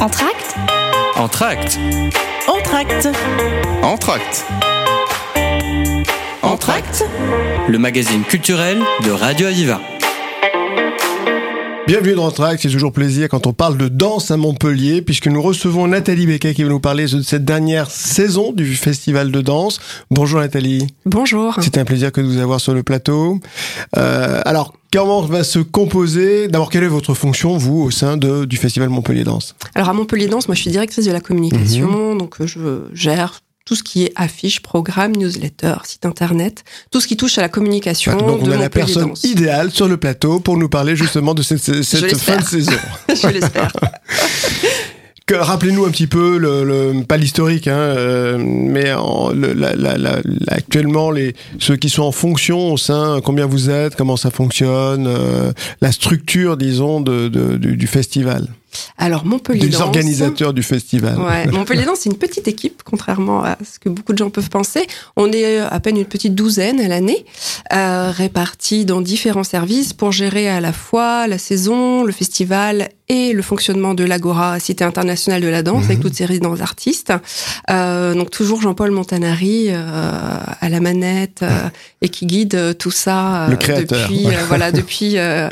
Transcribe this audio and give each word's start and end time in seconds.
Entracte 0.00 0.54
Entracte. 1.14 1.78
Entracte 2.48 3.08
Entracte. 3.82 4.46
Entracte 6.40 7.04
Le 7.68 7.78
magazine 7.78 8.22
culturel 8.22 8.80
de 9.04 9.10
Radio 9.10 9.48
Aviva. 9.48 9.89
Bienvenue 11.90 12.14
dans 12.14 12.30
Track, 12.30 12.60
c'est 12.62 12.68
toujours 12.68 12.92
plaisir 12.92 13.28
quand 13.28 13.48
on 13.48 13.52
parle 13.52 13.76
de 13.76 13.88
danse 13.88 14.30
à 14.30 14.36
Montpellier, 14.36 15.02
puisque 15.02 15.26
nous 15.26 15.42
recevons 15.42 15.88
Nathalie 15.88 16.24
Becquet 16.24 16.54
qui 16.54 16.62
va 16.62 16.68
nous 16.68 16.78
parler 16.78 17.06
de 17.06 17.20
cette 17.20 17.44
dernière 17.44 17.90
saison 17.90 18.52
du 18.52 18.76
festival 18.76 19.32
de 19.32 19.40
danse. 19.40 19.80
Bonjour 20.08 20.38
Nathalie. 20.38 20.86
Bonjour. 21.04 21.58
C'est 21.60 21.78
un 21.78 21.84
plaisir 21.84 22.12
que 22.12 22.20
de 22.20 22.26
vous 22.26 22.38
avoir 22.38 22.60
sur 22.60 22.74
le 22.74 22.84
plateau. 22.84 23.40
Euh, 23.96 24.40
alors, 24.44 24.72
comment 24.92 25.22
va 25.22 25.42
se 25.42 25.58
composer 25.58 26.46
D'abord, 26.46 26.70
quelle 26.70 26.84
est 26.84 26.86
votre 26.86 27.14
fonction, 27.14 27.56
vous, 27.56 27.80
au 27.80 27.90
sein 27.90 28.16
de, 28.16 28.44
du 28.44 28.56
festival 28.56 28.88
Montpellier 28.88 29.24
Danse? 29.24 29.56
Alors 29.74 29.88
à 29.88 29.92
Montpellier 29.92 30.28
Danse, 30.28 30.46
moi 30.46 30.54
je 30.54 30.60
suis 30.60 30.70
directrice 30.70 31.06
de 31.06 31.10
la 31.10 31.20
communication, 31.20 32.14
donc 32.14 32.40
euh, 32.40 32.46
je 32.46 32.82
gère 32.94 33.40
tout 33.64 33.74
ce 33.76 33.82
qui 33.82 34.04
est 34.04 34.12
affiches, 34.16 34.60
programmes, 34.60 35.12
newsletter, 35.16 35.74
site 35.84 36.04
internet, 36.06 36.64
tout 36.90 37.00
ce 37.00 37.06
qui 37.06 37.16
touche 37.16 37.38
à 37.38 37.42
la 37.42 37.48
communication. 37.48 38.12
Voilà, 38.12 38.26
donc 38.26 38.42
on 38.42 38.46
de 38.46 38.52
a 38.52 38.56
la 38.56 38.70
personne 38.70 39.12
idéale 39.22 39.70
sur 39.70 39.86
le 39.86 39.96
plateau 39.96 40.40
pour 40.40 40.56
nous 40.56 40.68
parler 40.68 40.96
justement 40.96 41.34
de 41.34 41.42
cette, 41.42 41.82
cette 41.82 42.16
fin 42.16 42.38
de 42.38 42.44
saison. 42.44 42.72
je 43.08 43.28
l'espère. 43.28 43.72
Rappelez-nous 45.32 45.84
un 45.84 45.90
petit 45.90 46.08
peu, 46.08 46.38
le, 46.38 46.64
le- 46.64 47.04
pas 47.04 47.16
l'historique, 47.16 47.68
hein, 47.68 47.76
euh, 47.78 48.36
mais 48.40 48.92
en- 48.92 49.30
le- 49.32 49.52
la- 49.52 49.76
la- 49.76 49.96
la- 49.96 50.20
la- 50.24 50.52
actuellement 50.52 51.12
les 51.12 51.36
ceux 51.60 51.76
qui 51.76 51.88
sont 51.88 52.02
en 52.02 52.10
fonction 52.10 52.72
au 52.72 52.76
sein, 52.76 53.20
combien 53.24 53.46
vous 53.46 53.70
êtes, 53.70 53.94
comment 53.94 54.16
ça 54.16 54.32
fonctionne, 54.32 55.06
euh, 55.06 55.52
la 55.80 55.92
structure, 55.92 56.56
disons, 56.56 57.00
de, 57.00 57.28
de- 57.28 57.56
du, 57.58 57.76
du 57.76 57.86
festival, 57.86 58.48
Alors 58.98 59.24
Montpellier 59.24 59.60
des 59.60 59.68
Danse. 59.68 59.80
organisateurs 59.82 60.52
du 60.52 60.62
festival. 60.62 61.18
Ouais, 61.18 61.46
Montpellier 61.52 61.84
Danse, 61.84 62.00
c'est 62.00 62.10
une 62.10 62.18
petite 62.18 62.48
équipe, 62.48 62.82
contrairement 62.84 63.42
à 63.44 63.56
ce 63.64 63.78
que 63.78 63.88
beaucoup 63.88 64.12
de 64.12 64.18
gens 64.18 64.30
peuvent 64.30 64.50
penser. 64.50 64.86
On 65.16 65.30
est 65.32 65.60
euh, 65.60 65.68
à 65.70 65.80
peine 65.80 65.96
une 65.96 66.04
petite 66.04 66.34
douzaine 66.34 66.80
à 66.80 66.88
l'année, 66.88 67.24
euh, 67.72 68.10
répartis 68.10 68.84
dans 68.84 69.00
différents 69.00 69.44
services 69.44 69.92
pour 69.92 70.12
gérer 70.12 70.48
à 70.48 70.60
la 70.60 70.72
fois 70.72 71.26
la 71.26 71.38
saison, 71.38 72.04
le 72.04 72.12
festival 72.12 72.88
et 73.08 73.32
le 73.32 73.42
fonctionnement 73.42 73.94
de 73.94 74.04
l'Agora, 74.04 74.60
Cité 74.60 74.84
internationale 74.84 75.42
de 75.42 75.48
la 75.48 75.62
danse, 75.64 75.86
avec 75.86 75.98
toutes 75.98 76.14
ses 76.14 76.24
résidences 76.26 76.60
artistes. 76.60 77.12
Euh, 77.68 78.14
donc 78.14 78.30
toujours 78.30 78.60
Jean-Paul 78.62 78.92
Montanari 78.92 79.66
euh, 79.70 80.38
à 80.60 80.68
la 80.68 80.78
manette 80.78 81.40
euh, 81.42 81.48
et 82.02 82.08
qui 82.08 82.24
guide 82.26 82.54
euh, 82.54 82.72
tout 82.72 82.92
ça 82.92 83.48
Le 83.50 83.56
créateur, 83.56 84.08
depuis 84.08 84.22
voilà. 84.22 84.38
euh, 84.38 84.44
voilà 84.46 84.72
depuis 84.72 85.18
euh, 85.18 85.48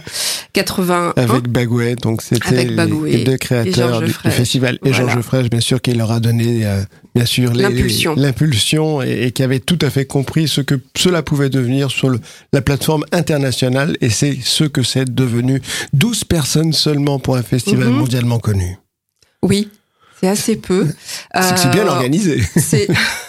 81. 0.53 1.14
Avec 1.16 1.48
Bagouet, 1.48 1.97
donc 1.97 2.22
c'était 2.22 2.47
Avec 2.48 2.69
les- 2.69 2.77
Deux 3.24 3.32
et 3.34 3.38
créateurs 3.38 4.02
du, 4.02 4.12
festival. 4.12 4.78
Et 4.84 4.90
Voilà. 4.90 5.12
Georges 5.20 5.50
bien 5.50 5.60
sûr, 5.60 5.80
qui 5.80 5.92
leur 5.92 6.10
a 6.12 6.20
donné, 6.20 6.66
euh, 6.66 6.82
bien 7.14 7.24
sûr, 7.24 7.52
L'impulsion. 7.54 9.02
et, 9.02 9.24
et 9.26 9.30
qui 9.32 9.42
avait 9.42 9.60
tout 9.60 9.78
à 9.82 9.90
fait 9.90 10.04
compris 10.04 10.48
ce 10.48 10.60
que 10.60 10.74
cela 10.96 11.22
pouvait 11.22 11.50
devenir 11.50 11.90
sur 11.90 12.08
le- 12.10 12.20
la 12.52 12.60
plateforme 12.62 13.04
internationale. 13.12 13.96
Et 14.00 14.10
c'est 14.10 14.36
ce 14.42 14.64
que 14.64 14.82
c'est 14.82 15.12
devenu. 15.14 15.60
12 15.92 16.24
personnes 16.24 16.72
seulement 16.72 17.18
pour 17.18 17.36
un 17.36 17.42
festival 17.42 17.88
Mhm. 17.88 17.94
mondialement 17.94 18.38
connu. 18.38 18.76
Oui, 19.42 19.68
c'est 20.20 20.28
assez 20.28 20.56
peu. 20.56 20.86
C'est 21.34 21.70
bien 21.70 21.86
Euh, 21.86 21.90
organisé. 21.90 22.42
C'est 22.56 22.88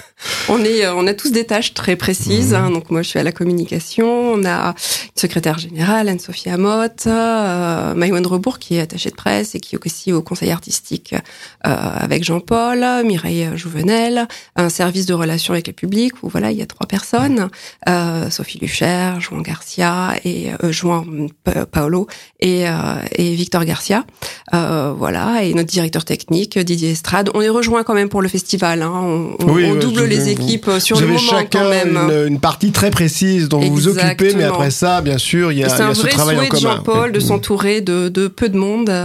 on 0.49 0.63
est 0.63 0.85
euh, 0.85 0.93
on 0.95 1.07
a 1.07 1.13
tous 1.13 1.31
des 1.31 1.45
tâches 1.45 1.73
très 1.73 1.95
précises. 1.95 2.53
hein. 2.53 2.69
donc 2.71 2.89
moi 2.91 3.01
je 3.01 3.09
suis 3.09 3.19
à 3.19 3.23
la 3.23 3.31
communication. 3.31 4.07
On 4.33 4.45
a 4.45 4.69
une 4.69 4.73
secrétaire 5.15 5.57
générale 5.59 6.09
Anne-Sophie 6.09 6.49
Amotte, 6.49 7.07
euh, 7.07 7.93
Maïwen 7.95 8.25
Rebourg 8.25 8.59
qui 8.59 8.75
est 8.75 8.81
attachée 8.81 9.09
de 9.09 9.15
presse 9.15 9.55
et 9.55 9.59
qui 9.59 9.75
est 9.75 9.85
aussi 9.85 10.11
au 10.13 10.21
conseil 10.21 10.51
artistique 10.51 11.13
euh, 11.13 11.69
avec 11.69 12.23
Jean-Paul, 12.23 12.85
Mireille 13.05 13.49
Jouvenel, 13.55 14.27
un 14.55 14.69
service 14.69 15.05
de 15.05 15.13
relations 15.13 15.53
avec 15.53 15.67
le 15.67 15.73
public 15.73 16.13
où 16.23 16.29
voilà 16.29 16.51
il 16.51 16.57
y 16.57 16.61
a 16.61 16.65
trois 16.65 16.87
personnes, 16.87 17.49
euh, 17.87 18.29
Sophie 18.29 18.59
Lucher, 18.59 19.13
Juan 19.19 19.41
Garcia 19.41 20.13
et 20.25 20.49
euh, 20.63 20.71
Juan 20.71 21.29
Pa- 21.43 21.65
Paolo 21.65 22.07
et, 22.39 22.67
euh, 22.67 22.71
et 23.15 23.33
Victor 23.35 23.63
Garcia. 23.65 24.05
Euh, 24.53 24.93
voilà 24.97 25.43
et 25.43 25.53
notre 25.53 25.69
directeur 25.69 26.05
technique 26.05 26.57
Didier 26.59 26.91
Estrade. 26.91 27.29
On 27.33 27.41
est 27.41 27.49
rejoint 27.49 27.83
quand 27.83 27.93
même 27.93 28.09
pour 28.09 28.21
le 28.21 28.27
festival. 28.27 28.81
Hein. 28.81 28.91
On, 28.93 29.35
on- 29.39 29.51
Oui, 29.53 29.65
on 29.65 29.75
double 29.75 30.08
les 30.09 30.29
équipes 30.29 30.67
euh, 30.67 30.79
sur 30.79 30.99
le 30.99 31.07
moment 31.07 31.19
chacun 31.19 31.59
quand 31.63 31.69
même. 31.69 31.97
Une, 31.97 32.27
une 32.33 32.39
partie 32.39 32.71
très 32.71 32.89
précise 32.91 33.47
dont 33.49 33.59
vous 33.59 33.73
vous 33.73 33.87
occupez, 33.87 34.33
mais 34.35 34.43
après 34.43 34.71
ça, 34.71 35.01
bien 35.01 35.17
sûr, 35.17 35.51
il 35.51 35.59
y 35.59 35.63
a, 35.63 35.67
Et 35.67 35.69
c'est 35.69 35.75
il 35.77 35.79
y 35.79 35.83
a 35.83 35.87
un 35.89 35.93
ce 35.93 36.01
vrai 36.01 36.11
travail 36.11 36.35
en 36.35 36.39
souhait 36.39 36.49
de 36.49 36.53
commun. 36.55 36.75
Jean-Paul 36.75 37.11
de 37.11 37.17
Mm. 37.19 37.21
s'entourer 37.21 37.81
de, 37.81 38.09
de 38.09 38.27
peu 38.27 38.49
de 38.49 38.57
monde. 38.57 38.89
euh, 38.89 39.03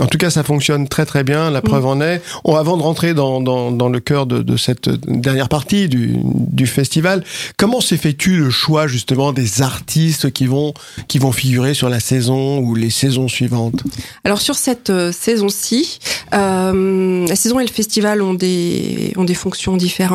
En 0.00 0.06
tout 0.06 0.18
cas, 0.18 0.30
ça 0.30 0.42
fonctionne 0.42 0.88
très 0.88 1.06
très 1.06 1.24
bien. 1.24 1.50
La 1.50 1.62
preuve 1.62 1.86
en 1.86 2.00
est. 2.00 2.20
On, 2.44 2.56
avant 2.56 2.76
de 2.76 2.82
rentrer 2.82 3.14
dans, 3.14 3.40
dans, 3.40 3.70
dans 3.72 3.88
le 3.88 4.00
cœur 4.00 4.26
de, 4.26 4.42
de 4.42 4.56
cette 4.56 4.88
dernière 5.06 5.48
partie 5.48 5.88
du, 5.88 6.16
du 6.24 6.66
festival, 6.66 7.24
comment 7.56 7.80
s'effectue 7.80 8.36
le 8.38 8.50
choix 8.50 8.86
justement 8.86 9.32
des 9.32 9.62
artistes 9.62 10.30
qui 10.32 10.46
vont 10.46 10.74
qui 11.08 11.18
vont 11.18 11.32
figurer 11.32 11.74
sur 11.74 11.88
la 11.88 12.00
saison 12.00 12.58
ou 12.58 12.74
les 12.74 12.90
saisons 12.90 13.28
suivantes? 13.28 13.82
Alors 14.24 14.40
sur 14.40 14.54
cette 14.56 14.90
euh, 14.90 15.12
saison-ci, 15.12 15.98
euh, 16.34 17.26
la 17.26 17.36
saison 17.36 17.60
et 17.60 17.64
le 17.64 17.70
festival 17.70 18.22
ont 18.22 18.34
des 18.34 19.12
ont 19.16 19.24
des 19.24 19.34
fonctions 19.34 19.76
différentes. 19.76 20.09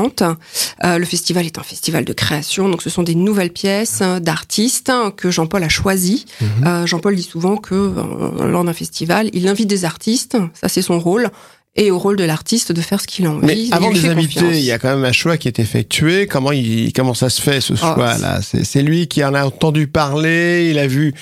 Euh, 0.84 0.98
le 0.98 1.06
festival 1.06 1.46
est 1.46 1.58
un 1.58 1.64
festival 1.64 2.06
de 2.06 2.14
création, 2.14 2.70
donc 2.70 2.82
ce 2.82 2.90
sont 2.90 3.04
des 3.04 3.16
nouvelles 3.16 3.52
pièces 3.52 4.00
euh, 4.02 4.20
d'artistes 4.20 4.90
hein, 4.90 5.12
que 5.16 5.32
Jean-Paul 5.32 5.64
a 5.64 5.70
choisies. 5.70 6.26
Mhm. 6.42 6.48
Euh, 6.68 6.86
Jean-Paul 6.86 7.16
dit 7.16 7.24
souvent 7.24 7.58
que 7.58 7.76
euh, 7.76 8.48
lors 8.48 8.64
d'un 8.64 8.74
festival, 8.74 9.30
il 9.34 9.48
invite 9.48 9.68
des 9.68 9.86
artistes, 9.86 10.38
ça 10.54 10.68
c'est 10.70 10.82
son 10.82 11.00
rôle, 11.00 11.30
et 11.78 11.92
au 11.92 12.00
rôle 12.00 12.16
de 12.16 12.24
l'artiste 12.24 12.72
de 12.72 12.80
faire 12.82 13.02
ce 13.02 13.08
qu'il 13.08 13.26
a 13.26 13.32
envie. 13.32 13.46
Mais 13.46 13.58
avant 13.72 13.90
de 13.90 13.96
les 13.96 14.08
inviter, 14.08 14.60
il 14.60 14.64
y 14.64 14.72
a 14.72 14.80
quand 14.80 14.96
même 14.96 15.04
un 15.04 15.12
choix 15.12 15.36
qui 15.36 15.50
est 15.50 15.60
effectué. 15.60 16.26
Comment 16.26 16.54
il 16.54 16.94
comment 16.94 17.14
ça 17.14 17.30
se 17.30 17.42
fait 17.42 17.60
ce 17.60 17.74
Oh, 17.74 17.76
choix-là 17.76 18.40
C'est 18.42 18.64
c'est 18.64 18.82
lui 18.82 19.08
qui 19.08 19.22
en 19.26 19.34
a 19.34 19.44
entendu 19.44 19.88
parler. 19.88 20.70
Il 20.72 20.80
a 20.80 20.88
vu 20.88 21.14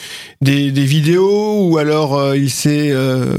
des, 0.41 0.71
des 0.71 0.85
vidéos 0.85 1.67
ou 1.67 1.79
alors 1.79 2.15
euh, 2.15 2.37
il 2.37 2.51
s'est 2.51 2.91
euh, 2.91 3.35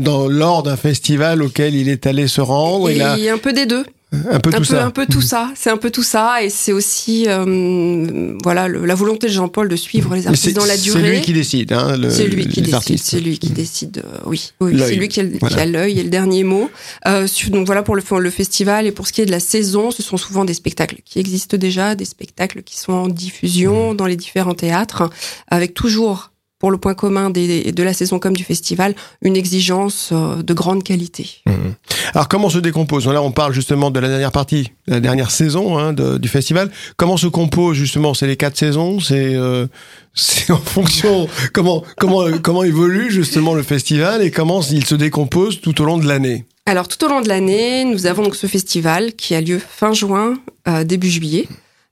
dans 0.00 0.28
lors 0.28 0.62
d'un 0.62 0.76
festival 0.76 1.42
auquel 1.42 1.74
il 1.74 1.88
est 1.88 2.06
allé 2.06 2.28
se 2.28 2.40
rendre. 2.40 2.88
Il 2.88 3.02
a 3.02 3.18
Et 3.18 3.28
un 3.28 3.38
peu 3.38 3.52
des 3.52 3.66
deux. 3.66 3.84
Un 4.12 4.38
peu 4.40 4.50
un 4.50 4.52
tout 4.52 4.58
peu, 4.58 4.64
ça. 4.64 4.84
un 4.84 4.90
peu 4.90 5.06
tout 5.06 5.20
ça. 5.20 5.50
C'est 5.56 5.68
un 5.70 5.76
peu 5.76 5.90
tout 5.90 6.02
ça, 6.04 6.42
et 6.42 6.48
c'est 6.48 6.72
aussi 6.72 7.24
euh, 7.28 8.36
voilà 8.42 8.68
le- 8.68 8.86
la 8.86 8.94
volonté 8.94 9.26
de 9.26 9.32
Jean-Paul 9.32 9.68
de 9.68 9.76
suivre 9.76 10.14
les 10.14 10.20
Mais 10.20 10.26
artistes 10.28 10.44
c'est 10.46 10.52
dans 10.52 10.64
la 10.64 10.76
c'est 10.76 10.82
durée. 10.84 11.10
lui 11.10 11.20
qui 11.22 11.32
décide, 11.32 11.72
hein, 11.72 11.96
le, 11.96 12.08
C'est 12.10 12.26
lui 12.28 12.46
qui 12.46 12.60
les 12.60 12.70
décide. 12.72 12.98
C'est 12.98 13.20
lui 13.20 13.38
qui 13.38 13.50
décide. 13.50 14.02
euh, 14.04 14.18
oui, 14.26 14.52
oui 14.60 14.78
c'est 14.78 14.94
lui 14.94 15.08
qui 15.08 15.20
a, 15.20 15.24
Voilà. 15.40 15.66
l'œil 15.66 15.98
et 15.98 16.04
le 16.04 16.08
dernier 16.10 16.44
mot. 16.44 16.70
Euh, 17.06 17.26
donc 17.48 17.66
voilà 17.66 17.82
pour 17.82 17.96
le, 17.96 18.02
le 18.20 18.30
festival 18.30 18.86
et 18.86 18.92
pour 18.92 19.06
ce 19.08 19.12
qui 19.12 19.20
est 19.22 19.26
de 19.26 19.30
la 19.32 19.40
saison, 19.40 19.90
ce 19.90 20.02
sont 20.02 20.16
souvent 20.16 20.44
des 20.44 20.54
spectacles 20.54 21.00
qui 21.04 21.18
existent 21.18 21.56
déjà, 21.56 21.94
des 21.96 22.04
spectacles 22.04 22.62
qui 22.62 22.78
sont 22.78 22.92
en 22.92 23.08
diffusion 23.08 23.94
dans 23.94 24.06
les 24.06 24.16
différents 24.16 24.54
théâtres, 24.54 25.10
avec 25.48 25.74
toujours 25.74 26.30
pour 26.58 26.70
le 26.70 26.78
point 26.78 26.94
commun 26.94 27.30
des, 27.30 27.70
de 27.72 27.82
la 27.82 27.92
saison 27.92 28.18
comme 28.18 28.34
du 28.34 28.44
festival, 28.44 28.94
une 29.22 29.36
exigence 29.36 30.10
euh, 30.12 30.42
de 30.42 30.54
grande 30.54 30.82
qualité. 30.82 31.28
Mhm. 31.46 31.74
Alors 32.14 32.28
comment 32.28 32.48
se 32.48 32.58
décompose? 32.58 33.06
Là, 33.06 33.22
on 33.22 33.30
parle 33.32 33.52
justement 33.52 33.90
de 33.90 34.00
la 34.00 34.08
dernière 34.08 34.32
partie, 34.32 34.72
la 34.86 35.00
dernière 35.00 35.30
saison 35.30 35.76
hein, 35.78 35.92
de- 35.92 36.18
du 36.18 36.28
festival. 36.28 36.70
Comment 36.96 37.16
se 37.16 37.26
compose 37.26 37.76
justement 37.76 38.14
C'est 38.14 38.26
les 38.26 38.36
quatre 38.36 38.56
saisons? 38.56 39.00
C'est 39.00 39.34
euh, 39.34 39.66
c'est 40.14 40.50
en 40.50 40.56
fonction 40.56 41.28
comment 41.52 41.82
comment 41.98 42.24
comment 42.42 42.62
évolue 42.64 43.10
justement 43.10 43.54
le 43.54 43.62
festival 43.62 44.22
et 44.22 44.30
comment 44.30 44.62
il 44.62 44.84
se 44.86 44.94
décompose 44.94 45.60
tout 45.60 45.78
au 45.82 45.84
long 45.84 45.98
de 45.98 46.06
l'année? 46.06 46.46
Alors 46.64 46.88
tout 46.88 47.04
au 47.04 47.08
long 47.08 47.20
de 47.20 47.28
l'année, 47.28 47.84
nous 47.84 48.06
avons 48.06 48.22
donc 48.22 48.34
ce 48.34 48.46
festival 48.46 49.12
qui 49.14 49.34
a 49.34 49.40
lieu 49.40 49.58
fin 49.60 49.92
juin, 49.92 50.34
euh, 50.68 50.84
début 50.84 51.10
juillet. 51.10 51.46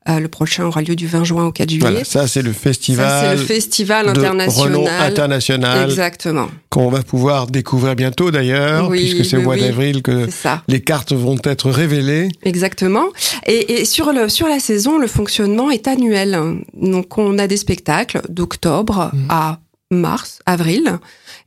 Euh, 0.06 0.20
le 0.20 0.28
prochain 0.28 0.65
aura 0.66 0.82
lieu 0.82 0.94
du 0.97 1.06
20 1.06 1.25
juin 1.25 1.47
au 1.47 1.50
4 1.53 1.69
juillet. 1.70 1.81
Voilà, 1.81 2.04
ça 2.04 2.26
c'est 2.28 2.42
le 2.42 2.53
festival 2.53 3.26
c'est 3.26 3.37
le 3.41 3.42
festival 3.47 4.04
de 4.06 4.10
international. 4.20 4.87
international 5.00 5.88
Exactement, 5.91 6.48
qu'on 6.69 6.91
va 6.91 7.03
pouvoir 7.03 7.47
découvrir 7.47 7.97
bientôt 7.97 8.30
d'ailleurs, 8.30 8.91
Oui, 8.91 8.98
puisque 8.98 9.24
c'est 9.24 9.39
au 9.39 9.42
mois 9.42 9.54
oui. 9.54 9.62
d'avril 9.62 10.03
que 10.03 10.28
les 10.68 10.80
cartes 10.83 11.12
vont 11.15 11.39
être 11.45 11.71
révélées. 11.71 12.28
Exactement. 12.42 13.06
Et, 13.47 13.80
et 13.80 13.84
sur, 13.86 14.12
le, 14.12 14.28
sur 14.28 14.47
la 14.47 14.59
saison, 14.60 14.98
le 14.98 15.06
fonctionnement 15.06 15.71
est 15.71 15.89
annuel. 15.89 16.39
Donc 16.74 17.16
on 17.16 17.39
a 17.39 17.47
des 17.47 17.56
spectacles 17.56 18.21
d'octobre 18.28 19.10
Mhm. 19.15 19.27
à 19.30 19.60
mars, 19.91 20.41
avril, 20.45 20.98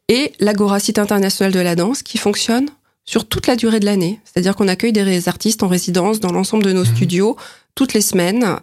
et 0.10 0.32
l'Agora 0.40 0.80
Site 0.80 1.00
international 1.00 1.52
de 1.54 1.60
la 1.60 1.76
danse 1.76 2.02
qui 2.02 2.18
fonctionne 2.18 2.68
sur 3.06 3.28
toute 3.28 3.46
la 3.48 3.56
durée 3.56 3.80
de 3.80 3.86
l'année. 3.86 4.20
C'est-à-dire 4.26 4.56
qu'on 4.56 4.68
accueille 4.68 4.94
des 4.94 5.28
artistes 5.30 5.64
en 5.64 5.68
résidence 5.68 6.20
dans 6.20 6.32
l'ensemble 6.32 6.64
de 6.64 6.72
nos 6.74 6.84
Mhm. 6.86 6.96
studios 6.96 7.38
toutes 7.78 7.94
les 7.94 8.02
semaines 8.02 8.58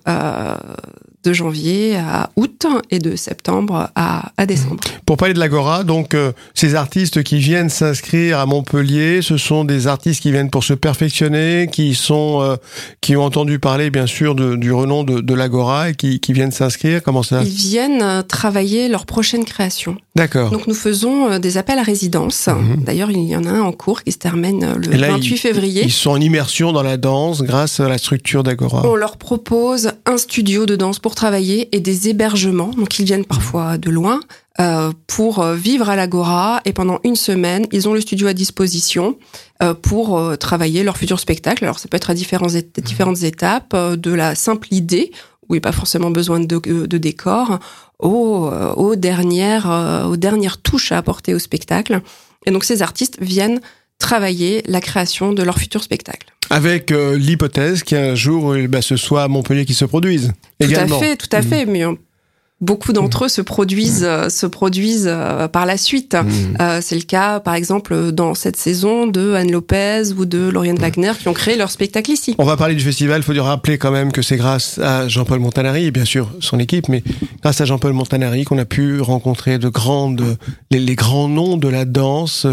de 1.24 1.32
janvier 1.32 1.96
à 1.96 2.30
août 2.36 2.66
et 2.90 2.98
de 2.98 3.16
septembre 3.16 3.90
à, 3.94 4.32
à 4.36 4.46
décembre. 4.46 4.82
Pour 5.06 5.16
parler 5.16 5.34
de 5.34 5.38
l'Agora, 5.40 5.84
donc 5.84 6.14
euh, 6.14 6.32
ces 6.54 6.74
artistes 6.74 7.22
qui 7.22 7.38
viennent 7.38 7.68
s'inscrire 7.70 8.38
à 8.38 8.46
Montpellier, 8.46 9.20
ce 9.22 9.36
sont 9.36 9.64
des 9.64 9.86
artistes 9.86 10.22
qui 10.22 10.30
viennent 10.32 10.50
pour 10.50 10.64
se 10.64 10.74
perfectionner, 10.74 11.68
qui 11.70 11.94
sont 11.94 12.40
euh, 12.42 12.56
qui 13.00 13.16
ont 13.16 13.24
entendu 13.24 13.58
parler 13.58 13.90
bien 13.90 14.06
sûr 14.06 14.34
de, 14.34 14.56
du 14.56 14.72
renom 14.72 15.04
de, 15.04 15.20
de 15.20 15.34
l'Agora 15.34 15.90
et 15.90 15.94
qui, 15.94 16.20
qui 16.20 16.32
viennent 16.32 16.52
s'inscrire. 16.52 17.02
Comment 17.02 17.22
ça 17.22 17.42
Ils 17.42 17.48
viennent 17.48 18.02
euh, 18.02 18.22
travailler 18.22 18.88
leur 18.88 19.06
prochaine 19.06 19.44
création. 19.44 19.96
D'accord. 20.16 20.50
Donc 20.50 20.66
nous 20.66 20.74
faisons 20.74 21.38
des 21.38 21.56
appels 21.58 21.78
à 21.78 21.82
résidence. 21.82 22.46
Mhm. 22.46 22.84
D'ailleurs, 22.84 23.10
il 23.10 23.24
y 23.24 23.34
en 23.36 23.44
a 23.44 23.50
un 23.50 23.62
en 23.62 23.72
cours 23.72 24.02
qui 24.04 24.12
se 24.12 24.18
termine 24.18 24.74
le 24.76 24.94
Et 24.94 24.96
là, 24.96 25.08
28 25.08 25.30
ils- 25.34 25.36
février. 25.38 25.82
Ils 25.84 25.90
sont 25.92 26.10
en 26.10 26.20
immersion 26.20 26.72
dans 26.72 26.82
la 26.84 26.96
danse 26.96 27.42
grâce 27.42 27.80
à 27.80 27.88
la 27.88 27.98
structure 27.98 28.42
d'Agora. 28.42 28.82
On 28.86 28.94
leur 28.94 29.16
propose 29.16 29.90
un 30.06 30.16
studio 30.16 30.66
de 30.66 30.76
danse 30.76 30.98
pour 31.00 31.13
travailler 31.14 31.74
et 31.74 31.80
des 31.80 32.08
hébergements. 32.08 32.70
Donc 32.70 32.98
ils 32.98 33.04
viennent 33.04 33.24
parfois 33.24 33.78
de 33.78 33.90
loin 33.90 34.20
euh, 34.60 34.92
pour 35.06 35.40
euh, 35.40 35.54
vivre 35.54 35.88
à 35.88 35.96
l'Agora 35.96 36.60
et 36.64 36.72
pendant 36.72 37.00
une 37.04 37.16
semaine, 37.16 37.66
ils 37.72 37.88
ont 37.88 37.94
le 37.94 38.00
studio 38.00 38.26
à 38.28 38.34
disposition 38.34 39.16
euh, 39.62 39.74
pour 39.74 40.18
euh, 40.18 40.36
travailler 40.36 40.82
leur 40.84 40.96
futur 40.96 41.18
spectacle. 41.18 41.64
Alors 41.64 41.78
ça 41.78 41.88
peut 41.88 41.96
être 41.96 42.10
à 42.10 42.14
différents 42.14 42.54
é- 42.54 42.66
différentes 42.82 43.22
étapes, 43.22 43.72
euh, 43.74 43.96
de 43.96 44.12
la 44.12 44.34
simple 44.34 44.68
idée 44.70 45.10
où 45.48 45.54
il 45.54 45.58
n'y 45.58 45.58
a 45.58 45.68
pas 45.70 45.72
forcément 45.72 46.10
besoin 46.10 46.40
de, 46.40 46.58
de 46.86 46.98
décor, 46.98 47.58
aux, 47.98 48.50
aux 48.76 48.96
dernières 48.96 49.70
euh, 49.70 50.04
aux 50.04 50.16
dernières 50.16 50.58
touches 50.62 50.90
à 50.92 50.98
apporter 50.98 51.34
au 51.34 51.38
spectacle. 51.38 52.00
Et 52.46 52.50
donc 52.50 52.64
ces 52.64 52.80
artistes 52.82 53.18
viennent 53.20 53.60
travailler 53.98 54.62
la 54.66 54.80
création 54.80 55.32
de 55.32 55.42
leur 55.42 55.58
futur 55.58 55.82
spectacle. 55.82 56.26
Avec 56.50 56.92
euh, 56.92 57.16
l'hypothèse 57.16 57.82
qu'un 57.82 58.14
jour, 58.14 58.52
euh, 58.52 58.66
bah, 58.68 58.82
ce 58.82 58.96
soit 58.96 59.22
à 59.24 59.28
Montpellier 59.28 59.64
qui 59.64 59.74
se 59.74 59.84
produise. 59.84 60.32
également. 60.60 60.98
Tout 60.98 61.04
à 61.04 61.06
fait, 61.08 61.16
tout 61.16 61.28
à 61.32 61.40
Mhm. 61.40 61.48
fait. 61.48 61.66
Mais 61.66 61.84
beaucoup 62.64 62.92
d'entre 62.92 63.26
eux 63.26 63.28
se 63.28 63.42
produisent, 63.42 64.04
euh, 64.04 64.28
se 64.28 64.46
produisent 64.46 65.08
euh, 65.08 65.46
par 65.48 65.66
la 65.66 65.76
suite. 65.76 66.14
Mhm. 66.14 66.56
Euh, 66.60 66.80
c'est 66.82 66.96
le 66.96 67.02
cas, 67.02 67.40
par 67.40 67.54
exemple, 67.54 68.12
dans 68.12 68.34
cette 68.34 68.56
saison 68.56 69.06
de 69.06 69.34
Anne 69.34 69.52
Lopez 69.52 70.12
ou 70.16 70.24
de 70.24 70.48
Lauriane 70.48 70.78
Wagner 70.78 71.12
qui 71.18 71.28
ont 71.28 71.32
créé 71.32 71.56
leur 71.56 71.70
spectacle 71.70 72.10
ici. 72.10 72.34
On 72.38 72.44
va 72.44 72.56
parler 72.56 72.74
du 72.74 72.82
festival. 72.82 73.20
Il 73.20 73.24
faut 73.24 73.32
dire 73.32 73.44
rappeler 73.44 73.78
quand 73.78 73.90
même 73.90 74.12
que 74.12 74.22
c'est 74.22 74.36
grâce 74.36 74.78
à 74.78 75.08
Jean-Paul 75.08 75.38
Montanari 75.38 75.86
et 75.86 75.90
bien 75.90 76.04
sûr 76.04 76.30
son 76.40 76.58
équipe, 76.58 76.88
mais 76.88 77.02
grâce 77.42 77.60
à 77.60 77.64
Jean-Paul 77.64 77.92
Montanari 77.92 78.44
qu'on 78.44 78.58
a 78.58 78.64
pu 78.64 79.00
rencontrer 79.00 79.58
de 79.58 79.68
grandes, 79.68 80.36
les, 80.70 80.80
les 80.80 80.94
grands 80.94 81.28
noms 81.28 81.56
de 81.56 81.68
la 81.68 81.84
danse, 81.84 82.46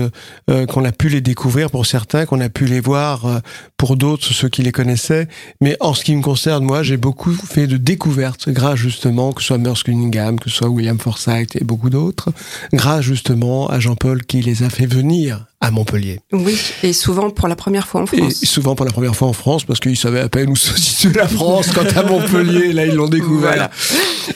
euh, 0.49 0.65
qu'on 0.65 0.85
a 0.85 0.91
pu 0.91 1.09
les 1.09 1.21
découvrir 1.21 1.71
pour 1.71 1.85
certains, 1.85 2.25
qu'on 2.25 2.41
a 2.41 2.49
pu 2.49 2.65
les 2.65 2.79
voir 2.79 3.41
pour 3.77 3.95
d'autres, 3.95 4.25
ceux 4.25 4.49
qui 4.49 4.61
les 4.61 4.71
connaissaient. 4.71 5.27
Mais 5.61 5.77
en 5.79 5.93
ce 5.93 6.03
qui 6.03 6.15
me 6.15 6.21
concerne, 6.21 6.63
moi, 6.63 6.83
j'ai 6.83 6.97
beaucoup 6.97 7.33
fait 7.33 7.67
de 7.67 7.77
découvertes 7.77 8.49
grâce 8.49 8.75
justement, 8.75 9.31
que 9.31 9.41
ce 9.41 9.47
soit 9.47 9.57
Merce 9.57 9.83
Que 10.09 10.49
ce 10.49 10.57
soit 10.57 10.69
William 10.69 10.99
Forsythe 10.99 11.55
et 11.55 11.63
beaucoup 11.63 11.89
d'autres, 11.89 12.31
grâce 12.73 13.01
justement 13.01 13.67
à 13.67 13.79
Jean-Paul 13.79 14.23
qui 14.23 14.41
les 14.41 14.63
a 14.63 14.69
fait 14.69 14.85
venir 14.85 15.45
à 15.61 15.69
Montpellier. 15.71 16.19
Oui, 16.33 16.59
et 16.83 16.91
souvent 16.91 17.29
pour 17.29 17.47
la 17.47 17.55
première 17.55 17.87
fois 17.87 18.01
en 18.01 18.05
Et 18.05 18.17
France. 18.17 18.33
souvent 18.43 18.73
pour 18.75 18.85
la 18.85 18.91
première 18.91 19.15
fois 19.15 19.27
en 19.27 19.33
France, 19.33 19.63
parce 19.63 19.79
qu'ils 19.79 19.95
savaient 19.95 20.19
à 20.19 20.27
peine 20.27 20.49
où 20.49 20.55
se 20.55 20.75
situe 20.79 21.11
la 21.13 21.27
France. 21.27 21.69
Quant 21.73 21.85
à 21.95 22.03
Montpellier, 22.03 22.73
là, 22.73 22.85
ils 22.85 22.95
l'ont 22.95 23.07
découvert. 23.07 23.51
Voilà. 23.51 23.69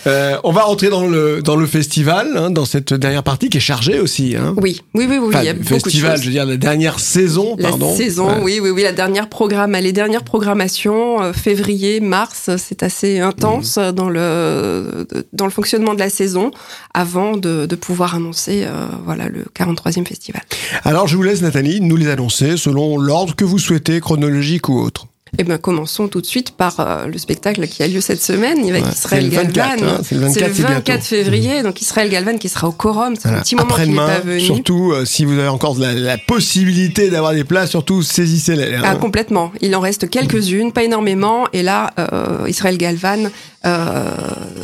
Euh, 0.08 0.38
on 0.44 0.52
va 0.52 0.62
rentrer 0.64 0.90
dans 0.90 1.08
le, 1.08 1.42
dans 1.42 1.56
le 1.56 1.66
festival, 1.66 2.28
hein, 2.38 2.50
dans 2.52 2.66
cette 2.66 2.94
dernière 2.94 3.24
partie 3.24 3.50
qui 3.50 3.58
est 3.58 3.62
chargée 3.62 4.00
aussi. 4.00 4.36
Hein. 4.36 4.54
Oui, 4.58 4.82
oui, 4.94 5.08
oui, 5.10 5.18
oui, 5.18 5.28
Enfin, 5.30 5.42
il 5.42 5.46
y 5.46 5.50
a 5.50 5.54
le 5.54 5.60
beaucoup 5.60 5.74
de 5.74 5.80
festival, 5.82 6.20
je 6.20 6.26
veux 6.26 6.32
dire, 6.32 6.46
la 6.46 6.58
dernière 6.58 7.00
saison, 7.00 7.56
La 7.58 7.70
pardon. 7.70 7.96
saison, 7.96 8.28
Ouais. 8.28 8.42
oui, 8.44 8.60
oui, 8.62 8.70
oui, 8.70 8.84
la 8.84 8.94
dernière 8.94 9.28
programme, 9.30 9.74
les 9.74 9.94
dernières 9.94 10.24
programmations, 10.24 11.22
euh, 11.22 11.34
février, 11.34 12.00
mars, 12.02 12.52
c'est 12.58 12.84
assez 12.84 13.20
intense 13.20 13.78
Mhm. 13.78 13.92
dans 13.94 14.10
le 14.10 15.08
dans 15.34 15.46
le 15.46 15.52
fonctionnement 15.52 15.94
de 15.96 16.00
la 16.00 16.10
saison, 16.10 16.52
avant 16.94 17.36
de, 17.38 17.66
de 17.66 17.76
pouvoir 17.76 18.16
annoncer, 18.16 18.64
euh, 18.66 18.86
voilà, 19.06 19.28
le 19.28 19.46
43e 19.54 20.06
festival. 20.06 20.42
Alors, 20.84 21.08
je 21.08 21.15
vous 21.16 21.24
laisse, 21.24 21.42
Nathalie, 21.42 21.82
nous 21.82 21.96
les 21.96 22.10
annoncer 22.10 22.58
selon 22.58 22.98
l'ordre 22.98 23.36
que 23.36 23.46
vous 23.46 23.60
souhaitez, 23.60 24.00
chronologique 24.02 24.70
ou 24.70 24.80
autre. 24.80 25.08
Eh 25.38 25.44
bien, 25.44 25.58
commençons 25.58 26.08
tout 26.08 26.22
de 26.22 26.26
suite 26.26 26.52
par 26.52 26.80
euh, 26.80 27.08
le 27.08 27.18
spectacle 27.18 27.68
qui 27.68 27.84
a 27.84 27.88
lieu 27.88 28.02
cette 28.02 28.22
semaine, 28.24 28.60
avec 28.70 28.84
Ouais, 28.86 28.92
Israël 28.92 29.30
c'est 29.32 29.38
le 29.38 29.44
24, 29.44 29.54
Galvan. 29.80 29.88
hein, 29.96 30.02
c'est 30.04 30.16
le 30.16 30.22
24, 30.22 30.54
c'est 30.56 30.64
bientôt. 30.64 30.92
Mhm. 30.94 31.02
février, 31.02 31.64
donc 31.64 31.82
Israël 31.82 32.10
Galvan 32.10 32.38
qui 32.38 32.50
sera 32.50 32.68
au 32.68 32.72
Quorum. 32.72 33.16
C'est 33.20 33.30
un 33.30 33.42
petit 33.42 33.56
moment 33.56 33.74
qu'il 33.76 33.92
n'est 33.92 34.00
Après-demain, 34.00 34.20
pas 34.22 34.26
venu. 34.28 34.40
surtout, 34.40 34.92
euh, 34.94 35.06
si 35.06 35.26
vous 35.26 35.34
avez 35.38 35.48
encore 35.48 35.78
la, 35.80 35.94
la 35.94 36.18
possibilité 36.18 37.10
d'avoir 37.10 37.34
des 37.34 37.44
places, 37.44 37.70
surtout 37.72 38.02
saisissez-les. 38.02 38.76
hein. 38.76 38.82
Ah, 38.86 38.96
complètement. 38.96 39.52
Il 39.62 39.76
en 39.76 39.80
reste 39.80 40.10
quelques-unes, 40.10 40.72
pas 40.72 40.84
énormément. 40.84 41.48
Et 41.54 41.64
là, 41.64 41.92
euh, 42.00 42.46
Israël 42.48 42.78
Galvan 42.78 43.30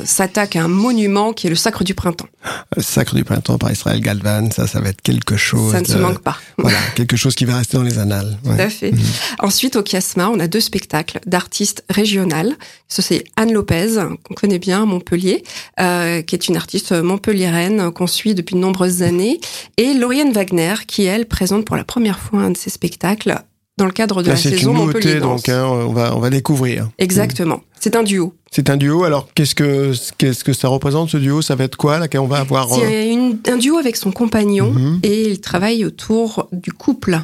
s'attaque 0.05 0.55
à 0.55 0.63
un 0.63 0.67
monument 0.67 1.33
qui 1.33 1.47
est 1.47 1.49
le 1.49 1.55
Sacre 1.55 1.83
du 1.83 1.93
Printemps. 1.95 2.27
Le 2.75 2.81
Sacre 2.83 3.15
du 3.15 3.23
printemps 3.23 3.57
par 3.57 3.71
Israël 3.71 3.99
Galvan, 3.99 4.49
ça, 4.51 4.67
ça 4.67 4.79
va 4.79 4.89
être 4.89 5.01
quelque 5.01 5.35
chose. 5.37 5.71
Ça 5.71 5.81
ne 5.81 5.85
se 5.85 5.97
manque 5.97 6.19
pas. 6.21 6.37
Voilà, 6.57 6.77
quelque 6.95 7.17
chose 7.17 7.33
qui 7.35 7.45
va 7.45 7.57
rester 7.57 7.77
dans 7.77 7.83
les 7.83 7.97
annales. 7.99 8.37
ouais. 8.45 8.55
Tout 8.55 8.61
à 8.61 8.69
fait. 8.69 8.91
Ensuite, 9.39 9.75
au 9.75 9.83
Chiasma, 9.83 10.29
on 10.29 10.39
a 10.39 10.47
deux 10.47 10.60
spectacles 10.61 11.19
d'artistes 11.25 11.83
régionales. 11.89 12.55
Ça, 12.87 13.01
c'est 13.01 13.23
Anne 13.35 13.51
Lopez, 13.53 13.95
qu'on 14.23 14.33
connaît 14.33 14.59
bien 14.59 14.83
à 14.83 14.85
Montpellier, 14.85 15.43
euh, 15.79 16.21
qui 16.21 16.35
est 16.35 16.47
une 16.47 16.55
artiste 16.57 16.91
montpelliéraine 16.91 17.91
qu'on 17.91 18.07
suit 18.07 18.35
depuis 18.35 18.55
de 18.55 18.59
nombreuses 18.59 19.01
années, 19.01 19.39
et 19.77 19.93
Lauriane 19.93 20.31
Wagner, 20.31 20.75
qui, 20.87 21.03
elle, 21.03 21.25
présente 21.27 21.65
pour 21.65 21.75
la 21.75 21.83
première 21.83 22.19
fois 22.19 22.39
un 22.41 22.51
de 22.51 22.57
ses 22.57 22.69
spectacles 22.69 23.35
dans 23.77 23.85
le 23.85 23.91
cadre 23.91 24.21
de 24.21 24.27
Là, 24.27 24.33
la 24.33 24.39
c'est 24.39 24.49
saison 24.51 24.71
une 24.73 24.77
nouveauté, 24.77 25.19
donc 25.19 25.47
hein, 25.49 25.63
on 25.65 25.91
va 25.93 26.15
on 26.15 26.19
va 26.19 26.29
découvrir. 26.29 26.89
Exactement. 26.99 27.61
C'est 27.79 27.95
un 27.95 28.03
duo. 28.03 28.35
C'est 28.51 28.69
un 28.69 28.77
duo. 28.77 29.05
Alors 29.05 29.27
qu'est-ce 29.33 29.55
que 29.55 29.93
qu'est-ce 30.17 30.43
que 30.43 30.53
ça 30.53 30.67
représente 30.67 31.09
ce 31.09 31.17
duo? 31.17 31.41
Ça 31.41 31.55
va 31.55 31.63
être 31.63 31.77
quoi 31.77 31.97
là 31.97 32.07
qu'on 32.07 32.27
va 32.27 32.39
avoir 32.39 32.71
euh, 32.73 32.77
C'est 32.79 33.09
une- 33.09 33.39
un 33.47 33.57
duo 33.57 33.77
avec 33.77 33.95
son 33.95 34.11
compagnon 34.11 34.71
Mhm. 34.71 34.99
et 35.03 35.29
il 35.31 35.39
travaille 35.41 35.85
autour 35.85 36.47
du 36.51 36.71
couple. 36.73 37.19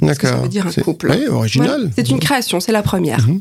Que 0.00 0.06
ça 0.06 0.14
D'accord. 0.14 0.42
veut 0.42 0.48
dire 0.48 0.66
un 0.66 0.70
C'est- 0.70 0.82
couple 0.82 1.10
Oui, 1.10 1.26
original. 1.26 1.68
Voilà. 1.78 1.90
C'est 1.96 2.08
une 2.10 2.18
création, 2.20 2.60
c'est 2.60 2.72
la 2.72 2.82
première. 2.82 3.26
Mhm. 3.26 3.40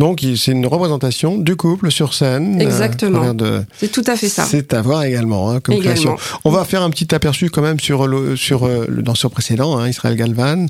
Donc 0.00 0.24
c'est 0.36 0.50
une 0.50 0.66
représentation 0.66 1.38
du 1.38 1.54
couple 1.54 1.88
sur 1.92 2.14
scène. 2.14 2.60
euh, 2.60 2.64
Exactement. 2.64 3.32
C'est 3.78 3.92
tout 3.92 4.02
à 4.08 4.16
fait 4.16 4.28
ça. 4.28 4.44
C'est 4.44 4.74
à 4.74 4.82
voir 4.82 5.04
également 5.04 5.50
hein, 5.52 5.60
comme 5.60 5.76
Également. 5.76 6.16
création. 6.16 6.38
On 6.44 6.50
va 6.50 6.64
faire 6.64 6.82
un 6.82 6.90
petit 6.90 7.14
aperçu 7.14 7.48
quand 7.48 7.62
même 7.62 7.78
sur 7.78 8.08
le 8.08 8.34
sur 8.34 8.66
euh, 8.66 8.86
le 8.88 9.02
danseur 9.02 9.30
précédent, 9.30 9.78
hein, 9.78 9.88
Israël 9.88 10.16
Galvan. 10.16 10.66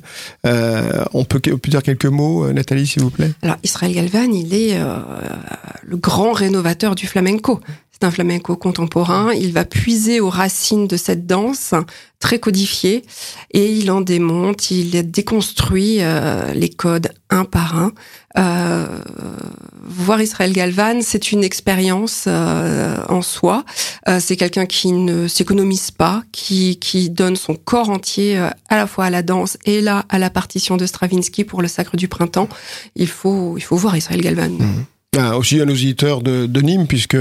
Euh, 0.46 1.04
on 1.14 1.24
peut, 1.24 1.40
on 1.50 1.56
peut 1.56 1.70
dire 1.70 1.82
quelques 1.82 2.04
mots, 2.04 2.52
Nathalie, 2.52 2.86
s'il 2.86 3.02
vous 3.02 3.08
plaît? 3.10 3.32
Alors 3.40 3.56
Israël 3.62 3.94
Galvan, 3.94 4.30
il 4.30 4.52
est 4.52 4.76
euh, 4.78 4.96
le 5.86 5.96
grand 5.96 6.32
rénovateur 6.32 6.94
du 6.94 7.06
flamenco. 7.06 7.60
C'est 8.04 8.08
un 8.08 8.10
flamenco 8.10 8.54
contemporain. 8.54 9.32
Il 9.32 9.54
va 9.54 9.64
puiser 9.64 10.20
aux 10.20 10.28
racines 10.28 10.86
de 10.86 10.98
cette 10.98 11.26
danse 11.26 11.72
très 12.20 12.38
codifiée 12.38 13.02
et 13.50 13.72
il 13.72 13.90
en 13.90 14.02
démonte, 14.02 14.70
il 14.70 15.10
déconstruit 15.10 16.00
euh, 16.00 16.52
les 16.52 16.68
codes 16.68 17.08
un 17.30 17.46
par 17.46 17.78
un. 17.78 17.92
Euh, 18.36 18.86
voir 19.84 20.20
Israël 20.20 20.52
Galvan, 20.52 21.00
c'est 21.00 21.32
une 21.32 21.42
expérience 21.42 22.24
euh, 22.26 22.98
en 23.08 23.22
soi. 23.22 23.64
C'est 24.18 24.36
quelqu'un 24.36 24.66
qui 24.66 24.92
ne 24.92 25.26
s'économise 25.26 25.90
pas, 25.90 26.24
qui, 26.30 27.08
donne 27.08 27.36
son 27.36 27.54
corps 27.54 27.88
entier 27.88 28.36
à 28.36 28.76
la 28.76 28.86
fois 28.86 29.06
à 29.06 29.10
la 29.10 29.22
danse 29.22 29.56
et 29.64 29.80
là 29.80 30.04
à 30.10 30.18
la 30.18 30.28
partition 30.28 30.76
de 30.76 30.84
Stravinsky 30.84 31.44
pour 31.44 31.62
le 31.62 31.68
Sacre 31.68 31.96
du 31.96 32.08
Printemps. 32.08 32.50
Il 32.96 33.08
faut, 33.08 33.56
il 33.56 33.62
faut 33.62 33.76
voir 33.76 33.96
Israël 33.96 34.20
Galvan. 34.20 34.58
Ah, 35.16 35.38
aussi 35.38 35.60
à 35.60 35.64
nos 35.64 35.72
auditeurs 35.72 36.22
de, 36.22 36.46
de 36.46 36.60
Nîmes, 36.60 36.86
puisque 36.86 37.16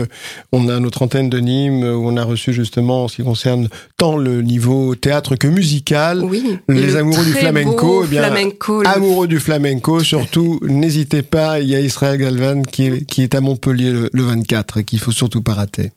on 0.51 0.67
a 0.69 0.79
notre 0.79 1.01
antenne 1.03 1.29
de 1.29 1.39
Nîmes 1.39 1.83
où 1.83 2.07
on 2.07 2.17
a 2.17 2.23
reçu 2.23 2.53
justement 2.53 3.03
en 3.03 3.07
ce 3.07 3.17
qui 3.17 3.23
concerne 3.23 3.67
tant 3.97 4.17
le 4.17 4.41
niveau 4.41 4.95
théâtre 4.95 5.35
que 5.35 5.47
musical. 5.47 6.21
Oui. 6.23 6.57
Les 6.69 6.87
le 6.87 6.97
amoureux 6.97 7.25
du 7.25 7.33
flamenco, 7.33 8.03
eh 8.03 8.07
bien, 8.07 8.23
flamenco, 8.23 8.81
le- 8.81 8.87
Amoureux 8.87 9.27
du 9.27 9.39
flamenco, 9.39 9.99
surtout, 10.01 10.59
n'hésitez 10.67 11.21
pas, 11.21 11.59
il 11.59 11.69
y 11.69 11.75
a 11.75 11.79
Israël 11.79 12.17
Galvan 12.19 12.61
qui 12.63 12.85
est, 12.87 13.05
qui 13.05 13.21
est 13.21 13.35
à 13.35 13.41
Montpellier 13.41 13.91
le, 13.91 14.09
le 14.11 14.23
24 14.23 14.77
et 14.79 14.83
qu'il 14.83 14.99
faut 14.99 15.11
surtout 15.11 15.41
pas 15.41 15.53
rater. 15.53 15.91